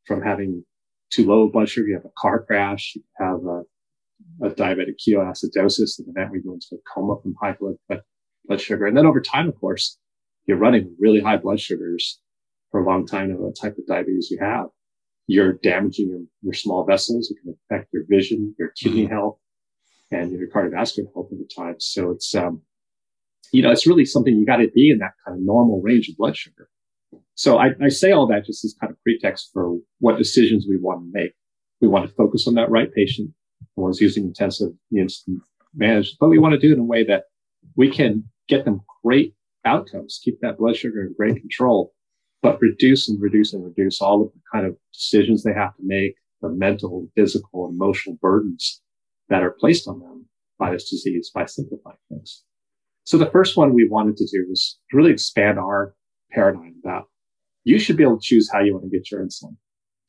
[0.07, 0.65] from having
[1.11, 1.89] too low blood sugar.
[1.89, 2.97] You have a car crash.
[2.97, 7.57] You have a, a diabetic ketoacidosis, and then we go into a coma from high
[7.59, 7.77] blood,
[8.45, 8.87] blood sugar.
[8.87, 9.99] And then over time, of course,
[10.47, 12.21] you're running really high blood sugars
[12.71, 14.67] for a long time of a type of diabetes you have
[15.27, 17.31] you're damaging your, your small vessels.
[17.31, 19.13] It can affect your vision, your kidney mm-hmm.
[19.13, 19.39] health,
[20.11, 21.77] and your cardiovascular health over time.
[21.79, 22.63] So it's, um,
[23.53, 26.09] you know, it's really something you got to be in that kind of normal range
[26.09, 26.69] of blood sugar.
[27.35, 30.77] So I, I say all that just as kind of pretext for what decisions we
[30.77, 31.33] want to make.
[31.81, 33.31] We want to focus on that right patient
[33.77, 35.41] who is using intensive insulin
[35.75, 37.25] managed, but we want to do it in a way that
[37.77, 41.93] we can get them great outcomes, keep that blood sugar in great control
[42.45, 45.83] but reduce and reduce and reduce all of the kind of decisions they have to
[45.83, 48.83] make, the mental, physical, emotional burdens
[49.31, 50.27] that are placed on them
[50.59, 52.45] by this disease by simplifying things.
[53.05, 55.95] So the first one we wanted to do was really expand our
[56.33, 57.05] paradigm about
[57.65, 59.57] you should be able to choose how you want to get your insulin.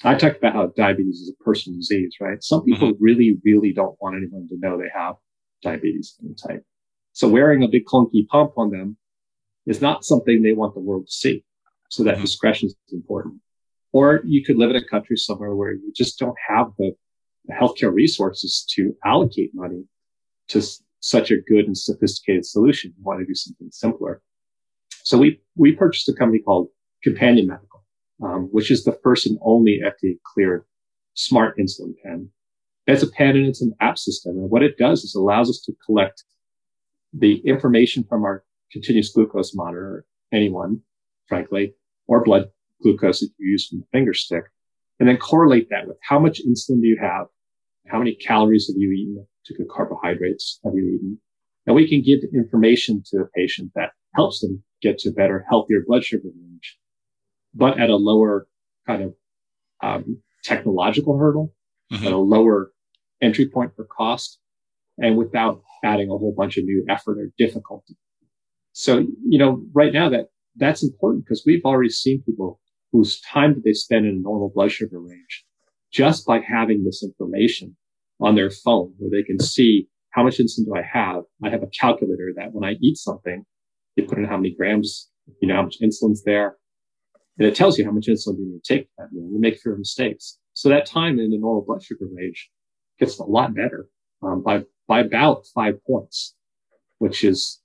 [0.03, 2.43] I talked about how diabetes is a personal disease, right?
[2.43, 3.03] Some people mm-hmm.
[3.03, 5.15] really, really don't want anyone to know they have
[5.63, 6.65] diabetes type.
[7.13, 8.97] So wearing a big clunky pump on them
[9.65, 11.45] is not something they want the world to see.
[11.89, 12.21] So that mm-hmm.
[12.21, 13.35] discretion is important.
[13.91, 16.93] Or you could live in a country somewhere where you just don't have the,
[17.45, 19.85] the healthcare resources to allocate money
[20.49, 22.93] to s- such a good and sophisticated solution.
[22.97, 24.21] You want to do something simpler.
[25.03, 26.69] So we, we purchased a company called
[27.03, 27.85] Companion Medical,
[28.23, 30.65] um, which is the first and only FDA cleared
[31.13, 32.29] smart insulin pen.
[32.87, 34.37] It's a pen and it's an app system.
[34.37, 36.23] And what it does is allows us to collect
[37.13, 40.81] the information from our continuous glucose monitor, anyone,
[41.27, 41.73] frankly,
[42.07, 42.45] or blood
[42.81, 44.43] glucose that you use from the finger stick,
[44.99, 47.27] and then correlate that with how much insulin do you have,
[47.87, 51.19] how many calories have you eaten, particular carbohydrates have you eaten,
[51.65, 55.83] and we can give information to the patient that helps them get to better, healthier
[55.85, 56.77] blood sugar range,
[57.53, 58.47] but at a lower
[58.85, 59.13] kind of
[59.81, 61.53] um, technological hurdle,
[61.91, 62.05] mm-hmm.
[62.05, 62.71] at a lower
[63.21, 64.39] entry point for cost,
[64.97, 67.97] and without adding a whole bunch of new effort or difficulty.
[68.71, 70.27] So, you know, right now that
[70.57, 72.59] that's important because we've already seen people
[72.91, 75.45] whose time that they spend in a normal blood sugar range
[75.91, 77.75] just by having this information
[78.21, 81.23] on their phone where they can see how much insulin do I have?
[81.43, 83.45] I have a calculator that when I eat something,
[83.95, 85.09] you put in how many grams,
[85.41, 86.55] you know, how much insulin's there.
[87.37, 89.29] And it tells you how much insulin you need to take that meal.
[89.29, 90.37] You make fewer mistakes.
[90.53, 92.49] So that time in the normal blood sugar range
[92.97, 93.87] gets a lot better
[94.23, 96.35] um, by by about five points,
[96.99, 97.61] which is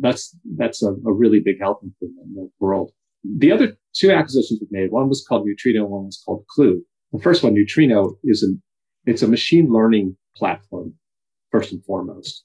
[0.00, 2.92] that's that's a, a really big help improvement in the world.
[3.24, 6.80] The other two acquisitions we've made, one was called Nutrino, one was called Klue.
[7.12, 8.62] The first one, Nutrino, is an
[9.06, 10.94] it's a machine learning platform
[11.50, 12.44] first and foremost,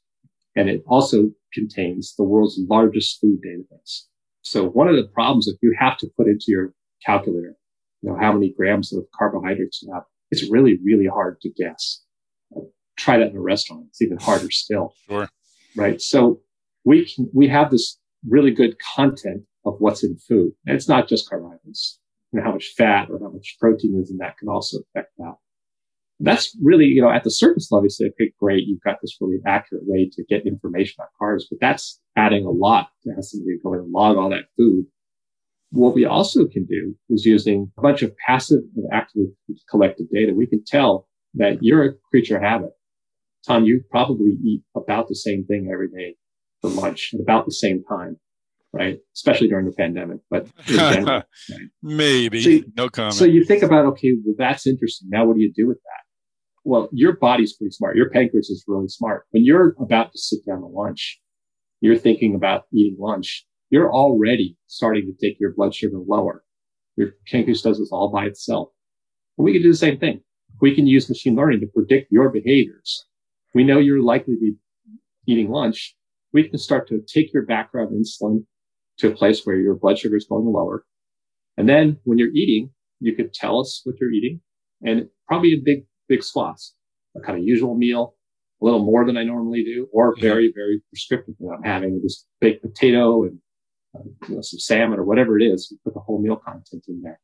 [0.56, 4.04] and it also contains the world's largest food database.
[4.42, 6.74] So one of the problems if you have to put into your
[7.06, 7.56] calculator,
[8.02, 12.04] you know how many grams of carbohydrates you have, it's really really hard to guess.
[12.98, 14.94] Try that in a restaurant; it's even harder still.
[15.08, 15.30] Sure.
[15.76, 16.02] Right.
[16.02, 16.42] So
[16.86, 20.52] we can, we have this really good content of what's in food.
[20.66, 22.00] And it's not just carbohydrates.
[22.32, 25.34] Know, how much fat or how much protein is in that can also affect that.
[26.20, 28.68] That's really, you know, at the surface level, you say, okay, great.
[28.68, 32.52] You've got this really accurate way to get information about carbs, but that's adding a
[32.52, 34.86] lot to have somebody go and log all that food.
[35.72, 39.30] What we also can do is using a bunch of passive and actively
[39.70, 40.34] collected data.
[40.34, 42.72] We can tell that you're a creature of habit.
[43.48, 46.16] Tom, you probably eat about the same thing every day
[46.62, 48.18] for lunch at about the same time,
[48.74, 49.00] right?
[49.16, 51.06] Especially during the pandemic, but general,
[51.52, 51.60] right?
[51.82, 53.16] maybe so, no comment.
[53.16, 55.10] So you think about, okay, well, that's interesting.
[55.12, 56.04] Now, what do you do with that?
[56.66, 57.96] Well, your body's pretty smart.
[57.96, 59.26] Your pancreas is really smart.
[59.32, 61.20] When you're about to sit down to lunch,
[61.82, 63.46] you're thinking about eating lunch.
[63.70, 66.44] You're already starting to take your blood sugar lower.
[66.98, 68.70] Your pancreas does this all by itself.
[69.38, 70.22] And we can do the same thing.
[70.62, 73.06] We can use machine learning to predict your behaviors.
[73.56, 74.56] We know you're likely to be
[75.26, 75.96] eating lunch
[76.34, 78.46] we can start to take your background insulin
[79.00, 80.86] to a place where your blood sugar is going lower.
[81.58, 82.70] And then when you're eating,
[83.00, 84.42] you could tell us what you're eating
[84.82, 86.74] and probably in big, big swaths,
[87.16, 88.16] a kind of usual meal,
[88.62, 91.36] a little more than I normally do, or very, very prescriptive.
[91.40, 93.40] You know, I'm having this baked potato and
[93.96, 95.74] uh, you know, some salmon or whatever it is.
[95.84, 97.20] Put the whole meal content in there.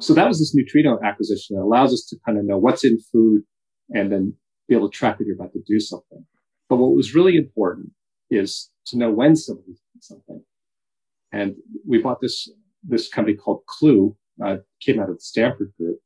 [0.00, 2.98] So that was this Nutrino acquisition that allows us to kind of know what's in
[3.12, 3.42] food
[3.90, 4.34] and then
[4.68, 6.24] be able to track that you're about to do something.
[6.68, 7.90] But what was really important
[8.30, 10.42] is to know when somebody's doing something.
[11.32, 11.56] And
[11.86, 12.50] we bought this,
[12.82, 15.98] this company called Klue, uh, came out of the Stanford group,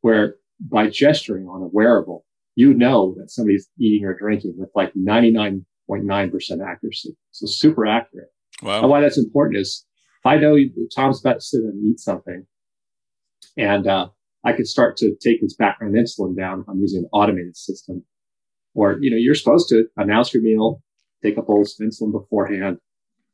[0.00, 4.92] where by gesturing on a wearable, you know that somebody's eating or drinking with like
[4.94, 5.62] 99.9%
[6.66, 7.16] accuracy.
[7.30, 8.28] So super accurate.
[8.62, 8.80] Wow.
[8.80, 9.84] And why that's important is
[10.20, 10.56] if I know
[10.94, 12.46] Tom's about to sit and eat something
[13.56, 14.08] and, uh,
[14.44, 16.64] I could start to take his background insulin down.
[16.68, 18.04] I'm using an automated system
[18.74, 20.82] or, you know, you're supposed to announce your meal,
[21.22, 22.78] take a bolus of insulin beforehand,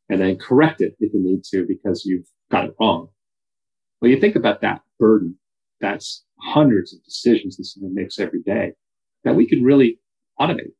[0.08, 3.08] and then correct it if you need to because you've got it wrong.
[4.00, 5.36] Well, you think about that burden.
[5.80, 8.72] That's hundreds of decisions that someone makes every day
[9.24, 9.98] that we can really
[10.40, 10.72] automate.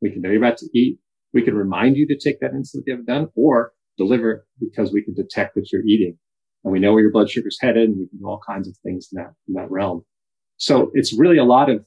[0.00, 0.98] We can know you're about to eat.
[1.32, 5.02] We can remind you to take that insulin you haven't done or deliver because we
[5.02, 6.18] can detect that you're eating
[6.64, 8.76] and we know where your blood sugar's headed and we can do all kinds of
[8.78, 10.04] things in that, in that realm.
[10.56, 11.84] So it's really a lot of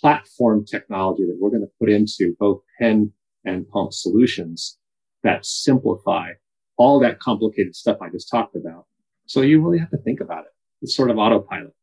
[0.00, 3.12] platform technology that we're going to put into both pen
[3.46, 4.78] and pump solutions
[5.22, 6.32] that simplify
[6.76, 8.84] all that complicated stuff I just talked about.
[9.26, 10.52] So you really have to think about it.
[10.82, 11.74] It's sort of autopilot,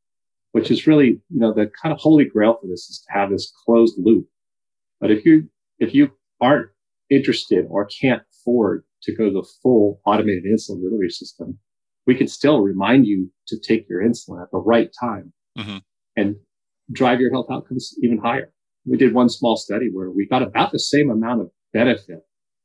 [0.51, 3.31] which is really, you know, the kind of holy grail for this is to have
[3.31, 4.27] this closed loop.
[5.01, 5.49] But if you,
[5.79, 6.69] if you aren't
[7.09, 11.57] interested or can't afford to go to the full automated insulin delivery system,
[12.05, 15.33] we can still remind you to take your insulin at the right time.
[15.57, 15.77] Mm-hmm.
[16.15, 16.35] and
[16.91, 18.51] drive your health outcomes even higher.
[18.85, 22.19] We did one small study where we got about the same amount of benefit.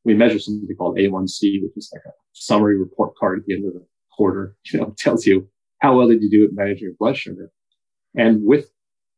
[0.04, 3.66] We measured something called A1C, which is like a summary report card at the end
[3.66, 4.56] of the quarter.
[4.72, 5.48] You know, tells you
[5.80, 7.50] how well did you do at managing your blood sugar.
[8.16, 8.70] And with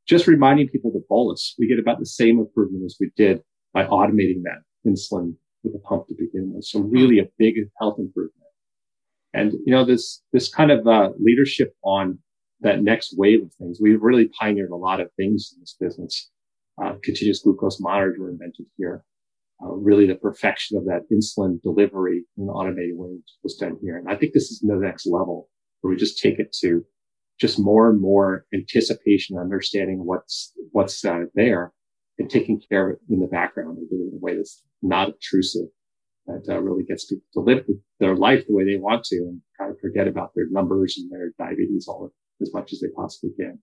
[0.06, 3.42] just reminding people to bolus, we get about the same improvement as we did
[3.72, 6.64] by automating that insulin with a pump to begin with.
[6.64, 8.34] So really a big health improvement.
[9.32, 12.18] And, you know, this, this kind of uh, leadership on
[12.60, 16.30] that next wave of things, we've really pioneered a lot of things in this business.
[16.82, 19.04] Uh, continuous glucose monitors were invented here.
[19.62, 23.98] Uh, really the perfection of that insulin delivery in an automated way was done here.
[23.98, 25.48] And I think this is the next level
[25.80, 26.84] where we just take it to
[27.38, 31.72] just more and more anticipation, understanding what's, what's uh, there
[32.18, 34.62] and taking care of it in the background and doing it in a way that's
[34.82, 35.68] not obtrusive
[36.26, 37.64] that uh, really gets people to live
[37.98, 41.10] their life the way they want to and kind of forget about their numbers and
[41.10, 42.10] their diabetes all
[42.40, 43.58] as much as they possibly can.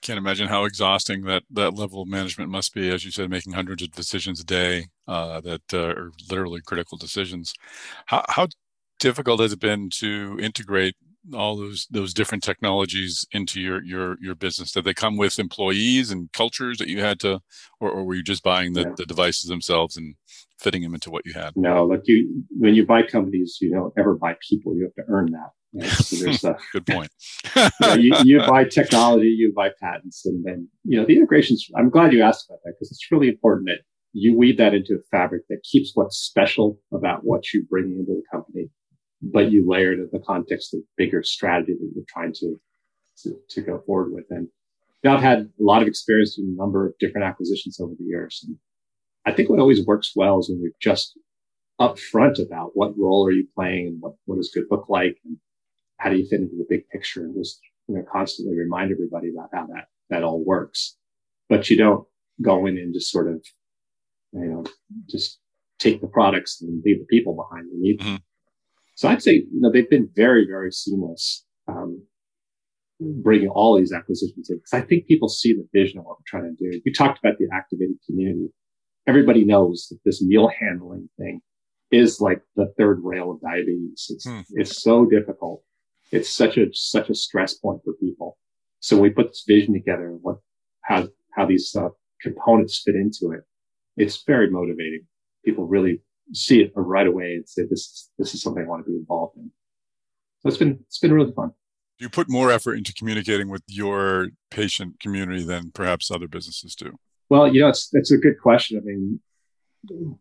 [0.00, 2.88] Can't imagine how exhausting that that level of management must be.
[2.88, 6.96] As you said, making hundreds of decisions a day uh, that uh, are literally critical
[6.96, 7.52] decisions.
[8.06, 8.48] How, how
[9.00, 10.94] difficult has it been to integrate
[11.34, 14.72] all those those different technologies into your your your business?
[14.72, 17.40] Did they come with employees and cultures that you had to,
[17.80, 18.92] or, or were you just buying the, yeah.
[18.96, 20.14] the devices themselves and
[20.58, 21.54] fitting them into what you had?
[21.56, 24.76] No, look, you when you buy companies, you don't ever buy people.
[24.76, 25.50] You have to earn that.
[25.74, 25.88] Right?
[25.88, 27.10] So there's a good point.
[27.56, 31.66] you, know, you, you, buy technology, you buy patents, and then you know the integrations.
[31.76, 33.80] I'm glad you asked about that because it's really important that
[34.12, 38.04] you weave that into a fabric that keeps what's special about what you bring into
[38.04, 38.70] the company
[39.22, 42.60] but you layer it in the context of bigger strategy that you're trying to,
[43.22, 44.24] to, to go forward with.
[44.30, 44.48] And
[45.04, 48.44] I've had a lot of experience in a number of different acquisitions over the years.
[48.46, 48.56] And
[49.26, 51.18] I think what always works well is when we're just
[51.80, 55.36] upfront about what role are you playing and what, what does good look like and
[55.98, 59.28] how do you fit into the big picture and just, you know, constantly remind everybody
[59.30, 60.96] about how that, that all works.
[61.48, 62.06] But you don't
[62.42, 63.44] go in and just sort of,
[64.32, 64.64] you know,
[65.08, 65.40] just
[65.78, 67.68] take the products and leave the people behind.
[67.72, 68.16] You need, mm-hmm.
[68.94, 72.02] So I'd say, you know, they've been very, very seamless, um,
[72.98, 74.56] bringing all these acquisitions in.
[74.56, 76.80] Because I think people see the vision of what we're trying to do.
[76.84, 78.48] You talked about the activated community.
[79.06, 81.40] Everybody knows that this meal handling thing
[81.92, 84.06] is like the third rail of diabetes.
[84.10, 84.40] It's, hmm.
[84.50, 85.62] it's so difficult.
[86.10, 88.38] It's such a, such a stress point for people.
[88.80, 90.36] So when we put this vision together and what,
[90.82, 91.88] how, how these uh,
[92.20, 93.42] components fit into it.
[93.96, 95.06] It's very motivating.
[95.44, 96.02] People really
[96.32, 98.96] see it right away and say this is, this is something I want to be
[98.96, 99.50] involved in.
[100.40, 101.50] So it's been it's been really fun.
[101.98, 106.76] Do you put more effort into communicating with your patient community than perhaps other businesses
[106.76, 106.96] do.
[107.28, 108.78] Well, you know, it's it's a good question.
[108.78, 109.20] I mean,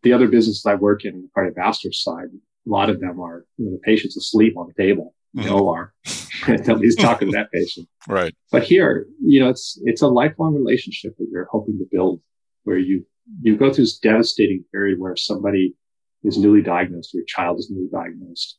[0.02, 3.66] the other businesses I work in, the cardiovascular side, a lot of them are you
[3.66, 5.54] know, the patient's asleep on the table mm-hmm.
[5.54, 5.94] OR.
[6.48, 7.88] Nobody's talking to that patient.
[8.08, 8.36] Right.
[8.52, 12.22] But here, you know, it's it's a lifelong relationship that you're hoping to build
[12.64, 13.06] where you
[13.42, 15.76] you go through this devastating period where somebody
[16.24, 18.58] is newly diagnosed, your child is newly diagnosed,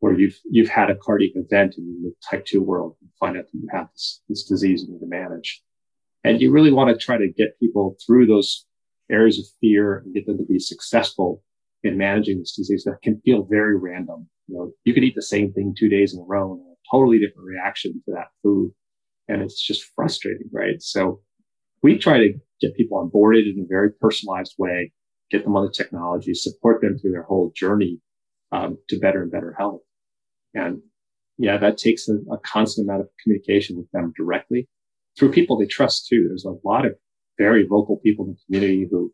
[0.00, 3.44] or you've you've had a cardiac event in the type two world and find out
[3.44, 5.62] that you have this, this disease and need to manage.
[6.24, 8.66] And you really want to try to get people through those
[9.10, 11.42] areas of fear and get them to be successful
[11.82, 14.28] in managing this disease that can feel very random.
[14.52, 16.74] You know, you could eat the same thing two days in a row and a
[16.90, 18.72] totally different reaction to that food.
[19.28, 20.80] And it's just frustrating, right?
[20.80, 21.20] So
[21.82, 24.92] we try to get people onboarded in a very personalized way
[25.32, 27.98] get them on the technology, support them through their whole journey
[28.52, 29.80] um, to better and better health.
[30.54, 30.82] And
[31.38, 34.68] yeah, that takes a, a, constant amount of communication with them directly
[35.18, 36.26] through people they trust too.
[36.28, 36.92] There's a lot of
[37.38, 39.12] very vocal people in the community who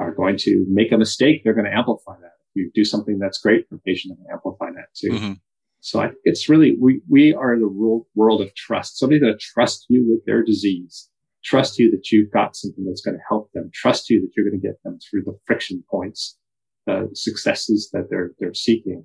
[0.00, 1.42] are going to make a mistake.
[1.44, 2.31] They're going to amplify that.
[2.54, 5.10] You do something that's great for a patient, they amplify that too.
[5.10, 5.32] Mm-hmm.
[5.80, 8.98] So I, think it's really, we, we are the world, world of trust.
[8.98, 11.08] Somebody that trust you with their disease
[11.42, 14.48] trust you that you've got something that's going to help them, trust you that you're
[14.48, 16.38] going to get them through the friction points,
[16.86, 19.04] the successes that they're, they're seeking.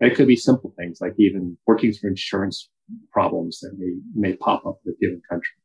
[0.00, 2.68] And it could be simple things like even working through insurance
[3.12, 5.56] problems that may, may pop up in a given country.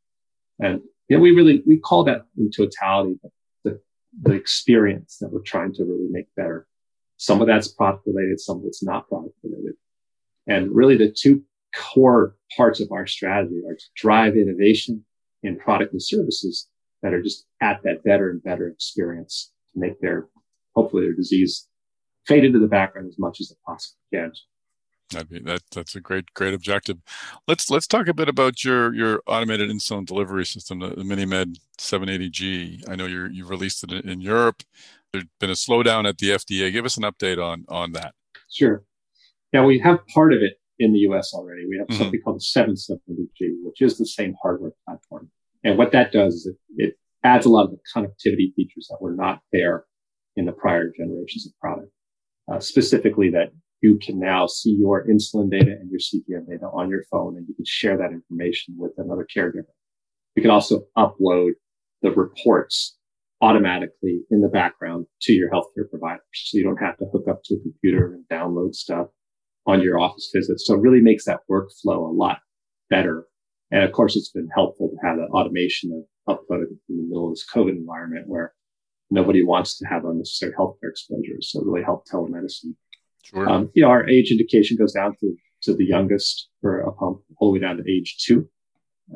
[0.60, 3.30] And, you know, we really, we call that in totality the,
[3.64, 3.82] the,
[4.22, 6.68] the experience that we're trying to really make better.
[7.22, 9.76] Some of that's product related, some of it's not product related.
[10.48, 11.44] And really the two
[11.76, 15.06] core parts of our strategy are to drive innovation
[15.44, 16.68] in product and services
[17.04, 20.30] that are just at that better and better experience to make their,
[20.74, 21.68] hopefully their disease
[22.26, 24.32] fade into the background as much as it possibly can.
[25.12, 26.98] That'd be, that that's a great great objective.
[27.46, 31.60] Let's let's talk a bit about your your automated insulin delivery system, the, the MiniMed
[31.78, 32.90] 780G.
[32.90, 34.64] I know you you've released it in Europe.
[35.14, 36.72] There's been a slowdown at the FDA.
[36.72, 38.14] Give us an update on on that.
[38.50, 38.84] Sure.
[39.52, 41.66] Yeah, we have part of it in the US already.
[41.68, 42.02] We have mm-hmm.
[42.02, 45.30] something called the 770G, which is the same hardware platform.
[45.64, 46.94] And what that does is it, it
[47.24, 49.86] adds a lot of the connectivity features that were not there
[50.36, 51.92] in the prior generations of product.
[52.52, 53.52] Uh, specifically that
[53.82, 57.48] you can now see your insulin data and your CGM data on your phone and
[57.48, 59.66] you can share that information with another caregiver.
[60.36, 61.52] You can also upload
[62.02, 62.98] the reports
[63.42, 66.22] automatically in the background to your healthcare provider.
[66.34, 69.08] So you don't have to hook up to a computer and download stuff
[69.66, 70.66] on your office visits.
[70.66, 72.40] So it really makes that workflow a lot
[72.90, 73.26] better.
[73.72, 77.28] And of course, it's been helpful to have that automation of upload in the middle
[77.28, 78.54] of this COVID environment where
[79.10, 81.52] nobody wants to have unnecessary healthcare exposures.
[81.52, 82.76] So it really helped telemedicine.
[83.24, 83.50] Sure.
[83.50, 87.22] Um, you know, our age indication goes down to, to the youngest for a pump
[87.38, 88.48] all the way down to age two,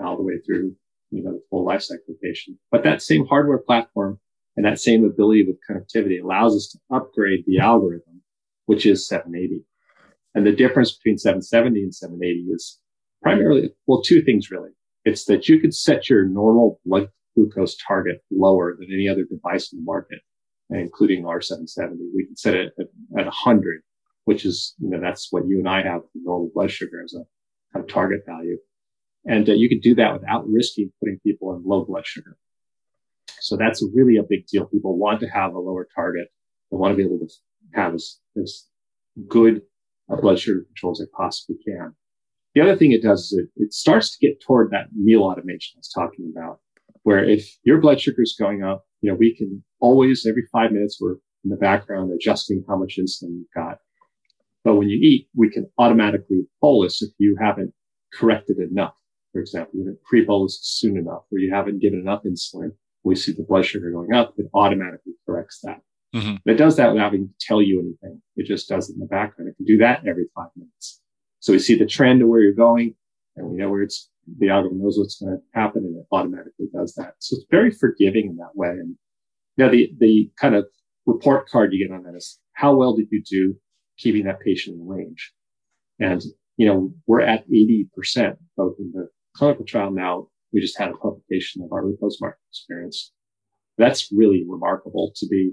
[0.04, 0.76] all the way through,
[1.16, 2.58] you know, the full life cycle patient.
[2.72, 4.20] But that same hardware platform
[4.56, 8.22] and that same ability with connectivity allows us to upgrade the algorithm,
[8.66, 9.64] which is 780.
[10.34, 12.80] And the difference between 770 and 780 is
[13.22, 14.72] primarily, well, two things really.
[15.06, 19.72] It's that you could set your normal blood glucose target lower than any other device
[19.72, 20.20] in the market,
[20.70, 22.12] including our 770.
[22.16, 22.88] We can set it at,
[23.20, 23.82] at 100,
[24.26, 27.84] which is, you know, that's what you and I have normal blood sugar as a
[27.84, 28.58] target value.
[29.26, 32.38] And uh, you can do that without risking putting people in low blood sugar.
[33.40, 34.66] So that's really a big deal.
[34.66, 36.28] People want to have a lower target.
[36.72, 37.34] They want to be able to
[37.74, 38.68] have as, as
[39.28, 39.62] good
[40.10, 41.96] a blood sugar control as they possibly can.
[42.54, 45.74] The other thing it does is it, it starts to get toward that meal automation
[45.76, 46.60] I was talking about,
[47.04, 50.72] where if your blood sugar is going up, you know, we can always every five
[50.72, 53.80] minutes we're in the background adjusting how much insulin you've got.
[54.64, 57.74] But when you eat, we can automatically bolus if you haven't
[58.14, 58.94] corrected enough.
[59.36, 62.70] For example, you haven't pre-bolused soon enough, or you haven't given enough insulin.
[63.04, 65.82] We see the blood sugar going up, it automatically corrects that.
[66.16, 66.50] Mm-hmm.
[66.50, 68.22] It does that without having to tell you anything.
[68.38, 69.50] It just does it in the background.
[69.50, 71.02] It can do that every five minutes.
[71.42, 72.96] So we see the trend of where you're going
[73.36, 74.10] and we know where it's,
[74.40, 77.16] the algorithm knows what's going to happen and it automatically does that.
[77.20, 78.70] So it's very forgiving in that way.
[78.70, 78.96] And
[79.58, 80.66] you know, the, the kind of
[81.06, 83.56] report card you get on that is how well did you do
[83.98, 85.34] keeping that patient in range?
[86.00, 86.24] And,
[86.56, 90.28] you know, we're at 80% both in the clinical trial now.
[90.54, 93.12] We just had a publication of our post-market experience.
[93.78, 95.52] That's really remarkable to be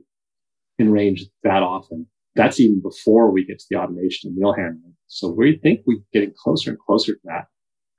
[0.78, 2.06] in range that often.
[2.34, 4.94] That's even before we get to the automation and meal handling.
[5.08, 7.46] So we think we're getting closer and closer to that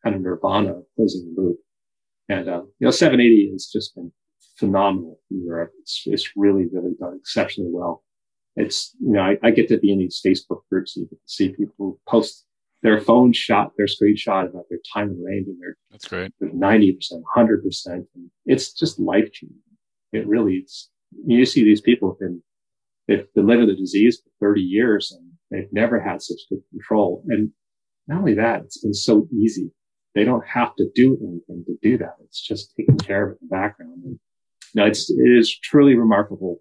[0.03, 1.57] kind of nirvana closing the loop.
[2.29, 4.11] And, uh, you know, 780 has just been
[4.57, 5.71] phenomenal in Europe.
[5.81, 8.03] It's, it's really, really done exceptionally well.
[8.55, 11.17] It's, you know, I, I get to be in these Facebook groups and you can
[11.25, 12.45] see people post
[12.83, 16.31] their phone shot, their screenshot about their time and range and their, that's great.
[16.41, 16.97] 90%,
[17.35, 18.05] 100%.
[18.45, 19.57] It's just life changing.
[20.11, 20.89] It really is.
[21.25, 22.43] You see these people have been
[23.07, 27.23] they've been living the disease for 30 years and they've never had such good control.
[27.27, 27.51] And
[28.07, 29.71] not only that, it's been so easy.
[30.13, 32.15] They don't have to do anything to do that.
[32.23, 34.03] It's just taking care of it in the background.
[34.03, 34.19] And,
[34.73, 36.59] you know, it's, it is truly remarkable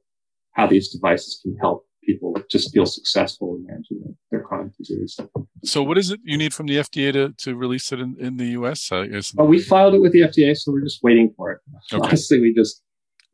[0.52, 5.18] how these devices can help people just feel successful in managing their chronic disease.
[5.64, 8.36] So, what is it you need from the FDA to, to release it in, in
[8.36, 8.90] the US?
[8.92, 9.34] I guess.
[9.34, 11.60] Well, we filed it with the FDA, so we're just waiting for it.
[11.92, 12.04] Okay.
[12.04, 12.82] Honestly, we just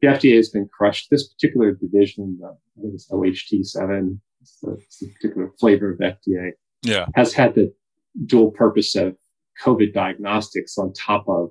[0.01, 1.09] the FDA has been crushed.
[1.11, 5.99] This particular division, uh, I think it's OHT7, it's the, it's the, particular flavor of
[5.99, 7.07] FDA, yeah.
[7.15, 7.73] has had the
[8.27, 9.16] dual purpose of
[9.65, 11.51] COVID diagnostics on top of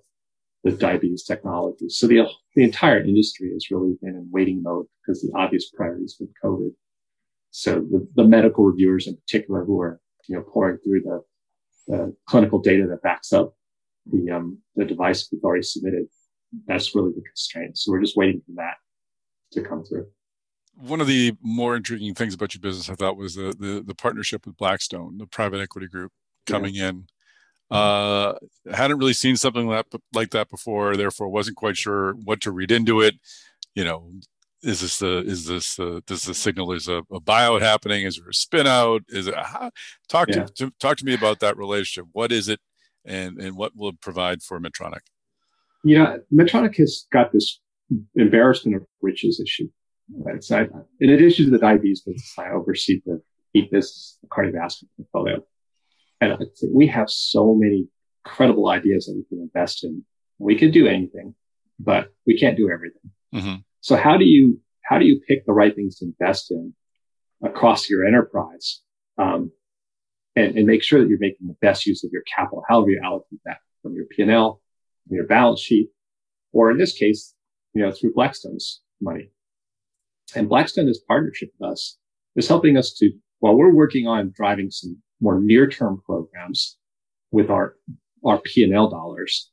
[0.64, 1.90] the diabetes technology.
[1.90, 2.26] So the,
[2.56, 6.30] the entire industry has really been in waiting mode because the obvious priority has been
[6.44, 6.72] COVID.
[7.58, 11.24] So the, the medical reviewers in particular who are, you know, pouring through the,
[11.88, 13.56] the clinical data that backs up
[14.06, 16.06] the, um, the device we've already submitted
[16.68, 17.78] that's really the constraint.
[17.78, 18.76] So we're just waiting for that
[19.54, 20.08] to come through.
[20.76, 23.96] One of the more intriguing things about your business, I thought, was the the, the
[23.96, 26.12] partnership with Blackstone, the private equity group
[26.46, 26.90] coming yeah.
[26.90, 27.08] in.
[27.70, 28.36] Uh,
[28.72, 32.72] hadn't really seen something like, like that before, therefore wasn't quite sure what to read
[32.72, 33.16] into it.
[33.76, 34.12] You know,
[34.64, 38.06] is this the is this the does the signal is a, a buyout happening?
[38.06, 39.04] Is there a spin out?
[39.10, 39.72] Is it how,
[40.10, 40.46] talk yeah.
[40.46, 42.10] to, to talk to me about that relationship?
[42.12, 42.60] What is it,
[43.06, 45.02] and and what will it provide for Medtronic?
[45.84, 47.60] you know, Medtronic has got this
[48.16, 49.70] embarrassment of riches issue.
[50.14, 50.44] Right?
[50.44, 50.68] So I,
[51.00, 53.22] in addition to the diabetes business, I oversee the
[53.54, 55.44] business, the cardiovascular portfolio.
[56.20, 56.38] And
[56.74, 57.88] we have so many
[58.26, 60.04] credible ideas that we can invest in.
[60.40, 61.36] We could do anything,
[61.80, 63.12] but we can't do everything.
[63.34, 63.56] Mm-hmm.
[63.82, 66.74] So how do you, how do you pick the right things to invest in
[67.44, 68.82] across your enterprise?
[69.18, 69.52] Um,
[70.36, 73.02] and, and make sure that you're making the best use of your capital, however you
[73.04, 74.62] allocate that from your P&L
[75.10, 75.90] your balance sheet,
[76.52, 77.34] or in this case,
[77.74, 79.32] you know, through Blackstone's money.
[80.36, 81.98] And Blackstone, this partnership with us,
[82.36, 86.78] is helping us to, while we're working on driving some more near-term programs
[87.32, 87.76] with our
[88.26, 89.52] our P&L dollars.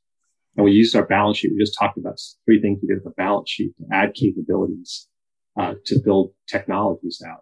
[0.57, 1.53] And we used our balance sheet.
[1.53, 5.09] We just talked about three things we did with the balance sheet to add capabilities
[5.59, 7.41] uh, to build technologies out.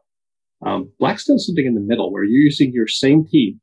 [0.65, 3.61] Um, Blackstone's something in the middle where you're using your same team,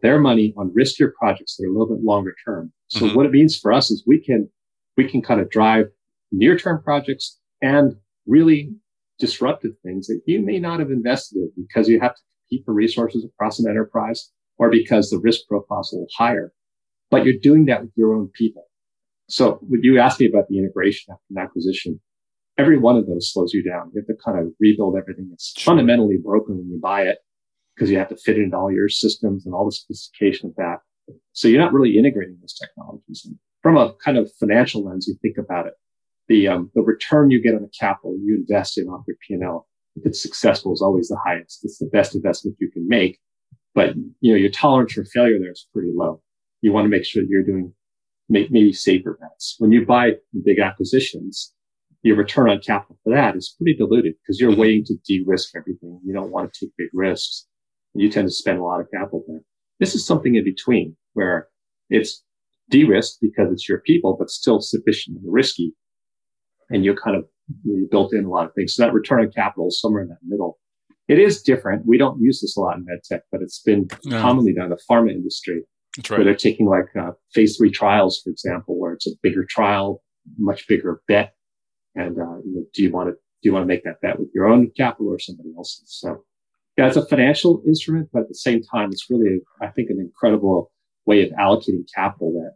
[0.00, 2.72] their money on riskier projects that are a little bit longer term.
[2.88, 3.16] So mm-hmm.
[3.16, 4.48] what it means for us is we can
[4.96, 5.86] we can kind of drive
[6.32, 7.96] near term projects and
[8.26, 8.70] really
[9.18, 12.72] disruptive things that you may not have invested in because you have to compete for
[12.72, 16.52] resources across an enterprise or because the risk profile is a little higher.
[17.10, 18.64] But you're doing that with your own people.
[19.28, 22.00] So when you asked me about the integration after an acquisition,
[22.56, 23.90] every one of those slows you down.
[23.94, 25.30] You have to kind of rebuild everything.
[25.32, 25.70] It's sure.
[25.70, 27.18] fundamentally broken when you buy it
[27.74, 30.56] because you have to fit it into all your systems and all the sophistication of
[30.56, 30.78] that.
[31.32, 33.22] So you're not really integrating those technologies.
[33.24, 35.74] And from a kind of financial lens, you think about it.
[36.28, 39.66] The, um, the return you get on the capital you invest in off your P&L,
[39.96, 41.60] if it's successful, is always the highest.
[41.64, 43.18] It's the best investment you can make.
[43.74, 46.20] But, you know, your tolerance for failure there is pretty low.
[46.60, 47.72] You want to make sure you're doing
[48.28, 49.56] make maybe safer bets.
[49.58, 50.12] When you buy
[50.44, 51.52] big acquisitions,
[52.02, 56.00] your return on capital for that is pretty diluted because you're waiting to de-risk everything.
[56.04, 57.46] You don't want to take big risks.
[57.94, 59.40] You tend to spend a lot of capital there.
[59.80, 61.48] This is something in between where
[61.90, 62.22] it's
[62.70, 65.74] de-risked because it's your people, but still sufficiently risky.
[66.70, 67.24] And you kind of
[67.64, 68.74] you built in a lot of things.
[68.74, 70.58] So that return on capital is somewhere in that middle.
[71.08, 71.86] It is different.
[71.86, 74.20] We don't use this a lot in medtech, but it's been no.
[74.20, 75.62] commonly done in the pharma industry.
[75.98, 76.18] That's right.
[76.18, 80.00] Where they're taking like uh, phase three trials, for example, where it's a bigger trial,
[80.38, 81.34] much bigger bet.
[81.96, 84.18] And uh, you know, do you want to do you want to make that bet
[84.18, 85.98] with your own capital or somebody else's?
[86.00, 86.24] So
[86.76, 89.98] yeah, it's a financial instrument, but at the same time, it's really, I think, an
[89.98, 90.70] incredible
[91.06, 92.52] way of allocating capital that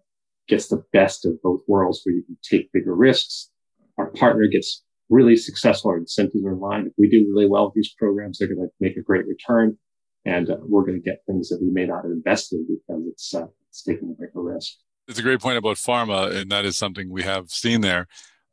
[0.47, 3.51] gets the best of both worlds where you can take bigger risks.
[3.99, 5.91] Our partner gets really successful.
[5.91, 6.87] Our incentives are aligned.
[6.87, 9.77] If we do really well with these programs, they're going to make a great return
[10.25, 13.35] and uh, we're going to get things that we may not have invested because it's,
[13.35, 14.75] uh, it's taking a bigger risk.
[15.09, 18.07] It's a great point about pharma, and that is something we have seen there.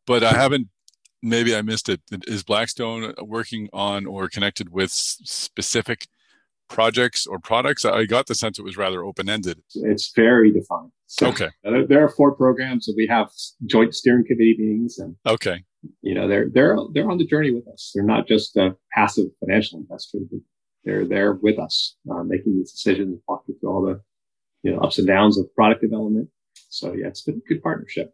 [0.07, 0.69] But I haven't
[1.21, 2.01] maybe I missed it.
[2.27, 6.07] Is Blackstone working on or connected with specific
[6.67, 7.85] projects or products?
[7.85, 9.61] I got the sense it was rather open ended.
[9.75, 10.91] It's very defined.
[11.07, 11.49] So, okay.
[11.63, 13.29] There are four programs that we have
[13.65, 15.63] joint steering committee meetings, and okay,
[16.01, 17.91] you know they're they're they're on the journey with us.
[17.95, 20.19] They're not just a passive financial investor.
[20.85, 24.01] They're there with us, uh, making these decisions, walking through all the
[24.64, 26.30] you know ups and downs of product development.
[26.69, 28.14] So yeah, it's been a good partnership.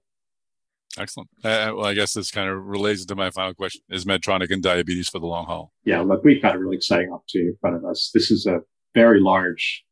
[0.97, 1.29] Excellent.
[1.43, 4.51] Uh, uh, well, I guess this kind of relates to my final question: Is Medtronic
[4.51, 5.71] in diabetes for the long haul?
[5.83, 8.11] Yeah, look, we've got a really exciting opportunity in front of us.
[8.13, 8.61] This is a
[8.93, 9.83] very large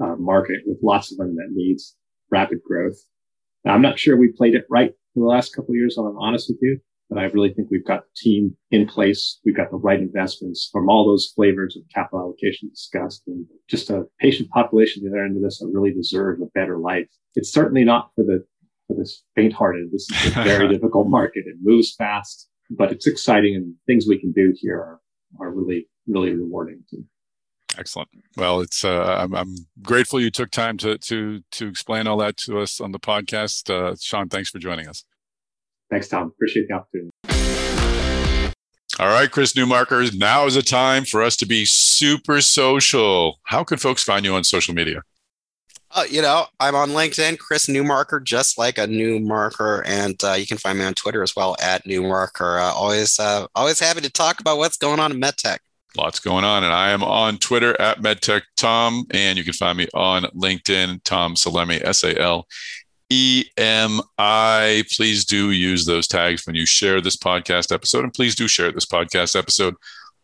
[0.00, 1.96] uh, market with lots of unmet needs,
[2.30, 2.96] rapid growth.
[3.64, 5.96] Now, I'm not sure we played it right for the last couple of years.
[5.96, 6.78] I'm honest with you,
[7.10, 9.40] but I really think we've got the team in place.
[9.44, 13.90] We've got the right investments from all those flavors of capital allocation discussed, and just
[13.90, 17.08] a patient population at the other end of this that really deserve a better life.
[17.34, 18.44] It's certainly not for the
[18.86, 19.90] for this faint-hearted.
[19.92, 21.44] This is a very difficult market.
[21.46, 25.00] It moves fast, but it's exciting, and things we can do here are
[25.40, 26.84] are really really rewarding.
[26.88, 27.04] Too.
[27.76, 28.08] Excellent.
[28.36, 32.36] Well, it's uh, I'm, I'm, grateful you took time to to to explain all that
[32.38, 33.68] to us on the podcast.
[33.68, 35.04] Uh, Sean, thanks for joining us.
[35.90, 36.28] Thanks, Tom.
[36.28, 37.10] Appreciate the opportunity.
[38.98, 40.14] All right, Chris Newmarker.
[40.16, 43.40] Now is the time for us to be super social.
[43.44, 45.02] How can folks find you on social media?
[45.92, 50.46] Uh, you know, I'm on LinkedIn, Chris Newmarker, just like a Newmarker, and uh, you
[50.46, 52.60] can find me on Twitter as well at Newmarker.
[52.60, 55.58] Uh, always, uh, always happy to talk about what's going on in medtech.
[55.96, 59.76] Lots going on, and I am on Twitter at MedTech Tom, and you can find
[59.76, 62.46] me on LinkedIn, Tom Salemi, S A L
[63.10, 64.84] E M I.
[64.92, 68.72] Please do use those tags when you share this podcast episode, and please do share
[68.72, 69.74] this podcast episode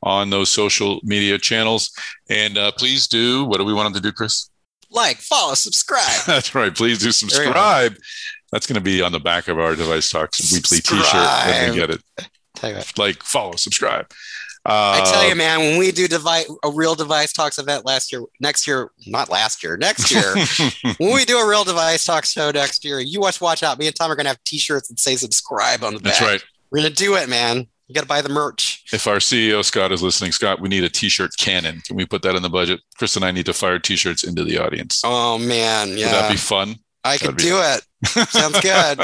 [0.02, 1.90] on those social media channels.
[2.30, 3.44] And uh, please do.
[3.44, 4.50] What do we want them to do, Chris?
[4.90, 6.02] like, follow, subscribe.
[6.26, 6.74] That's right.
[6.74, 7.96] Please do subscribe.
[8.52, 11.76] That's going to be on the back of our Device Talks weekly T-shirt when we
[11.76, 12.00] get it.
[12.96, 14.10] Like, follow, subscribe.
[14.66, 18.10] Uh, I tell you, man, when we do device a real device talks event last
[18.12, 20.34] year, next year, not last year, next year,
[20.98, 23.78] when we do a real device talks show next year, you watch, watch out.
[23.78, 26.14] Me and Tom are gonna have T-shirts that say subscribe on the back.
[26.18, 26.44] That's right.
[26.70, 27.68] We're gonna do it, man.
[27.86, 28.82] You got to buy the merch.
[28.92, 31.80] If our CEO Scott is listening, Scott, we need a T-shirt cannon.
[31.86, 32.80] Can we put that in the budget?
[32.98, 35.02] Chris and I need to fire T-shirts into the audience.
[35.04, 36.76] Oh man, yeah, would that be fun?
[37.06, 37.82] I can do it.
[38.28, 39.00] Sounds good.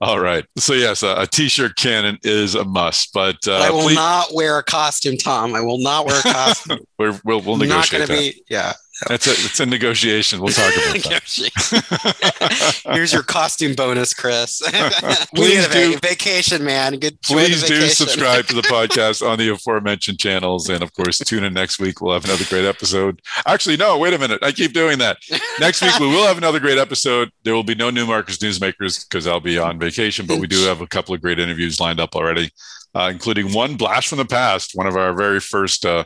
[0.00, 0.44] All right.
[0.58, 3.94] So yes, a a t-shirt cannon is a must, but, uh, I will please...
[3.94, 5.54] not wear a costume, Tom.
[5.54, 6.80] I will not wear a costume.
[6.98, 7.68] we will we'll negotiate.
[7.68, 8.42] Not going to be.
[8.48, 8.72] Yeah,
[9.08, 10.40] That's a it's a negotiation.
[10.40, 12.82] We'll talk about that.
[12.94, 14.62] Here's your costume bonus, Chris.
[15.34, 16.98] Please do vacation, man.
[16.98, 17.20] Good.
[17.20, 21.52] Please do subscribe to the podcast on the aforementioned channels, and of course, tune in
[21.52, 22.00] next week.
[22.00, 23.20] We'll have another great episode.
[23.46, 24.42] Actually, no, wait a minute.
[24.42, 25.18] I keep doing that.
[25.60, 27.30] Next week we will have another great episode.
[27.44, 30.80] There will be no Newmarkers newsmakers because I'll be on vacation, but we do have
[30.80, 32.50] a couple of great interviews lined up already,
[32.94, 35.84] uh, including one blast from the past, one of our very first.
[35.84, 36.04] Uh,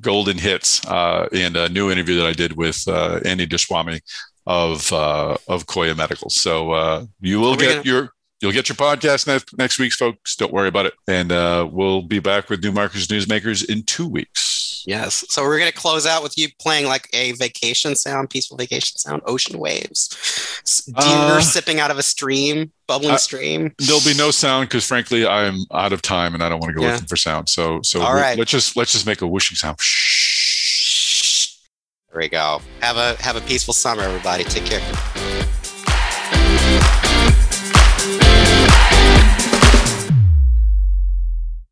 [0.00, 4.00] golden hits uh, and a new interview that I did with uh, Andy Deshwami
[4.46, 6.30] of uh, of Koya Medical.
[6.30, 8.10] So uh, you will get gonna- your
[8.40, 10.36] you'll get your podcast next, next week, folks.
[10.36, 14.73] Don't worry about it, and uh, we'll be back with Newmarkers Newsmakers in two weeks.
[14.86, 15.24] Yes.
[15.28, 18.98] So we're going to close out with you playing like a vacation sound, peaceful vacation
[18.98, 20.08] sound, ocean waves,
[20.86, 23.74] deer uh, sipping out of a stream, bubbling uh, stream.
[23.78, 26.78] There'll be no sound because frankly, I'm out of time and I don't want to
[26.78, 26.92] go yeah.
[26.92, 27.48] looking for sound.
[27.48, 28.38] So, so All right.
[28.38, 29.78] let's just let's just make a whooshing sound.
[32.12, 32.60] There we go.
[32.80, 34.44] Have a have a peaceful summer, everybody.
[34.44, 35.33] Take care.